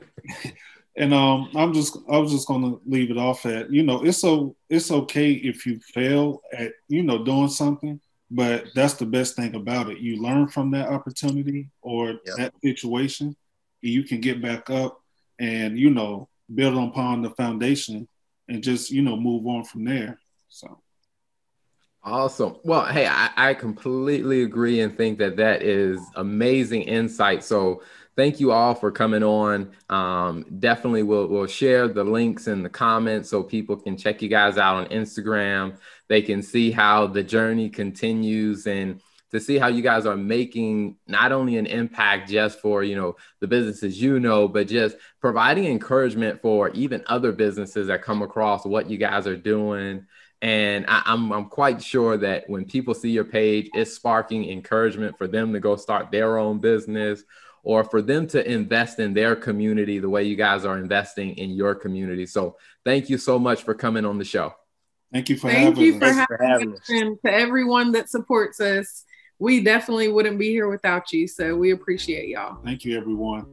And 0.96 1.14
um, 1.14 1.48
I'm 1.54 1.72
just, 1.72 1.96
I 2.10 2.18
was 2.18 2.32
just 2.32 2.46
going 2.46 2.62
to 2.62 2.80
leave 2.84 3.10
it 3.10 3.16
off 3.16 3.46
at, 3.46 3.70
you 3.72 3.82
know, 3.82 4.04
it's 4.04 4.18
so, 4.18 4.56
it's 4.68 4.90
okay 4.90 5.32
if 5.32 5.64
you 5.64 5.80
fail 5.94 6.42
at, 6.52 6.72
you 6.88 7.02
know, 7.02 7.24
doing 7.24 7.48
something, 7.48 8.00
but 8.30 8.66
that's 8.74 8.94
the 8.94 9.06
best 9.06 9.36
thing 9.36 9.54
about 9.54 9.90
it. 9.90 9.98
You 9.98 10.20
learn 10.20 10.48
from 10.48 10.70
that 10.72 10.88
opportunity 10.88 11.70
or 11.80 12.18
yep. 12.26 12.36
that 12.36 12.54
situation, 12.62 13.36
you 13.80 14.02
can 14.02 14.20
get 14.20 14.42
back 14.42 14.68
up 14.68 15.01
and 15.38 15.78
you 15.78 15.90
know 15.90 16.28
build 16.52 16.76
upon 16.76 17.22
the 17.22 17.30
foundation 17.30 18.08
and 18.48 18.62
just 18.62 18.90
you 18.90 19.02
know 19.02 19.16
move 19.16 19.46
on 19.46 19.64
from 19.64 19.84
there. 19.84 20.18
So. 20.48 20.80
Awesome. 22.04 22.56
Well, 22.64 22.84
hey, 22.86 23.06
I, 23.06 23.30
I, 23.36 23.54
completely 23.54 24.42
agree 24.42 24.80
and 24.80 24.96
think 24.96 25.18
that 25.18 25.36
that 25.36 25.62
is 25.62 26.00
amazing 26.16 26.82
insight. 26.82 27.44
So, 27.44 27.84
thank 28.16 28.40
you 28.40 28.50
all 28.50 28.74
for 28.74 28.90
coming 28.90 29.22
on. 29.22 29.70
Um, 29.88 30.44
definitely, 30.58 31.04
we'll 31.04 31.28
we'll 31.28 31.46
share 31.46 31.86
the 31.86 32.02
links 32.02 32.48
in 32.48 32.64
the 32.64 32.68
comments 32.68 33.30
so 33.30 33.44
people 33.44 33.76
can 33.76 33.96
check 33.96 34.20
you 34.20 34.28
guys 34.28 34.58
out 34.58 34.76
on 34.78 34.86
Instagram. 34.86 35.76
They 36.08 36.22
can 36.22 36.42
see 36.42 36.72
how 36.72 37.06
the 37.06 37.22
journey 37.22 37.70
continues 37.70 38.66
and 38.66 39.00
to 39.32 39.40
see 39.40 39.58
how 39.58 39.66
you 39.66 39.82
guys 39.82 40.06
are 40.06 40.16
making 40.16 40.96
not 41.06 41.32
only 41.32 41.56
an 41.56 41.66
impact 41.66 42.30
just 42.30 42.60
for 42.60 42.84
you 42.84 42.96
know 42.96 43.16
the 43.40 43.48
businesses 43.48 44.00
you 44.00 44.20
know, 44.20 44.46
but 44.46 44.68
just 44.68 44.96
providing 45.20 45.64
encouragement 45.64 46.40
for 46.40 46.70
even 46.70 47.02
other 47.06 47.32
businesses 47.32 47.88
that 47.88 48.02
come 48.02 48.22
across 48.22 48.64
what 48.64 48.88
you 48.88 48.98
guys 48.98 49.26
are 49.26 49.36
doing 49.36 50.06
and 50.42 50.84
I, 50.88 51.02
am 51.06 51.32
I'm, 51.32 51.32
I'm 51.32 51.44
quite 51.46 51.80
sure 51.80 52.16
that 52.16 52.50
when 52.50 52.64
people 52.64 52.94
see 52.94 53.10
your 53.10 53.24
page, 53.24 53.70
it's 53.74 53.94
sparking 53.94 54.50
encouragement 54.50 55.16
for 55.16 55.28
them 55.28 55.52
to 55.52 55.60
go 55.60 55.76
start 55.76 56.10
their 56.10 56.36
own 56.36 56.58
business 56.58 57.22
or 57.62 57.84
for 57.84 58.02
them 58.02 58.26
to 58.26 58.50
invest 58.50 58.98
in 58.98 59.14
their 59.14 59.36
community 59.36 60.00
the 60.00 60.08
way 60.08 60.24
you 60.24 60.34
guys 60.34 60.64
are 60.64 60.78
investing 60.78 61.36
in 61.38 61.50
your 61.50 61.76
community. 61.76 62.26
So 62.26 62.56
thank 62.84 63.08
you 63.08 63.18
so 63.18 63.38
much 63.38 63.62
for 63.62 63.72
coming 63.72 64.04
on 64.04 64.18
the 64.18 64.24
show. 64.24 64.52
Thank 65.12 65.28
you 65.28 65.36
for 65.36 65.48
thank 65.48 65.76
having 65.76 65.84
you 65.84 65.94
us. 65.94 65.98
For 66.00 66.06
having, 66.06 66.26
for 66.26 66.44
having 66.44 66.72
us. 66.72 66.88
And 66.88 67.18
to 67.24 67.32
everyone 67.32 67.92
that 67.92 68.08
supports 68.08 68.60
us, 68.60 69.04
we 69.42 69.60
definitely 69.60 70.06
wouldn't 70.06 70.38
be 70.38 70.50
here 70.50 70.68
without 70.68 71.12
you. 71.12 71.26
So 71.26 71.56
we 71.56 71.72
appreciate 71.72 72.28
y'all. 72.28 72.62
Thank 72.64 72.84
you, 72.84 72.96
everyone. 72.96 73.44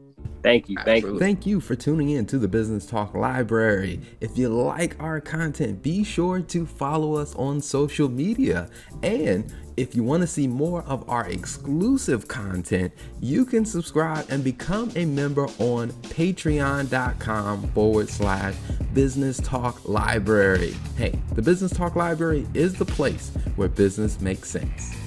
Thank 0.43 0.69
you. 0.69 0.77
Thank 0.85 1.03
you. 1.03 1.17
Thank 1.17 1.47
you 1.47 1.59
for 1.59 1.75
tuning 1.75 2.11
in 2.11 2.27
to 2.27 2.37
the 2.37 2.47
Business 2.47 2.85
Talk 2.85 3.15
Library. 3.15 3.99
If 4.21 4.37
you 4.37 4.49
like 4.49 4.95
our 5.01 5.19
content, 5.19 5.81
be 5.81 6.03
sure 6.03 6.41
to 6.41 6.65
follow 6.67 7.15
us 7.15 7.33
on 7.35 7.59
social 7.59 8.07
media. 8.07 8.69
And 9.01 9.51
if 9.77 9.95
you 9.95 10.03
want 10.03 10.21
to 10.21 10.27
see 10.27 10.47
more 10.47 10.83
of 10.83 11.09
our 11.09 11.27
exclusive 11.27 12.27
content, 12.27 12.93
you 13.19 13.43
can 13.43 13.65
subscribe 13.65 14.27
and 14.29 14.43
become 14.43 14.91
a 14.95 15.05
member 15.05 15.47
on 15.57 15.89
patreon.com 16.03 17.67
forward 17.69 18.09
slash 18.09 18.55
business 18.93 19.37
talk 19.37 19.89
library. 19.89 20.75
Hey, 20.97 21.19
the 21.33 21.41
Business 21.41 21.71
Talk 21.71 21.95
Library 21.95 22.47
is 22.53 22.75
the 22.75 22.85
place 22.85 23.31
where 23.55 23.69
business 23.69 24.21
makes 24.21 24.49
sense. 24.49 24.98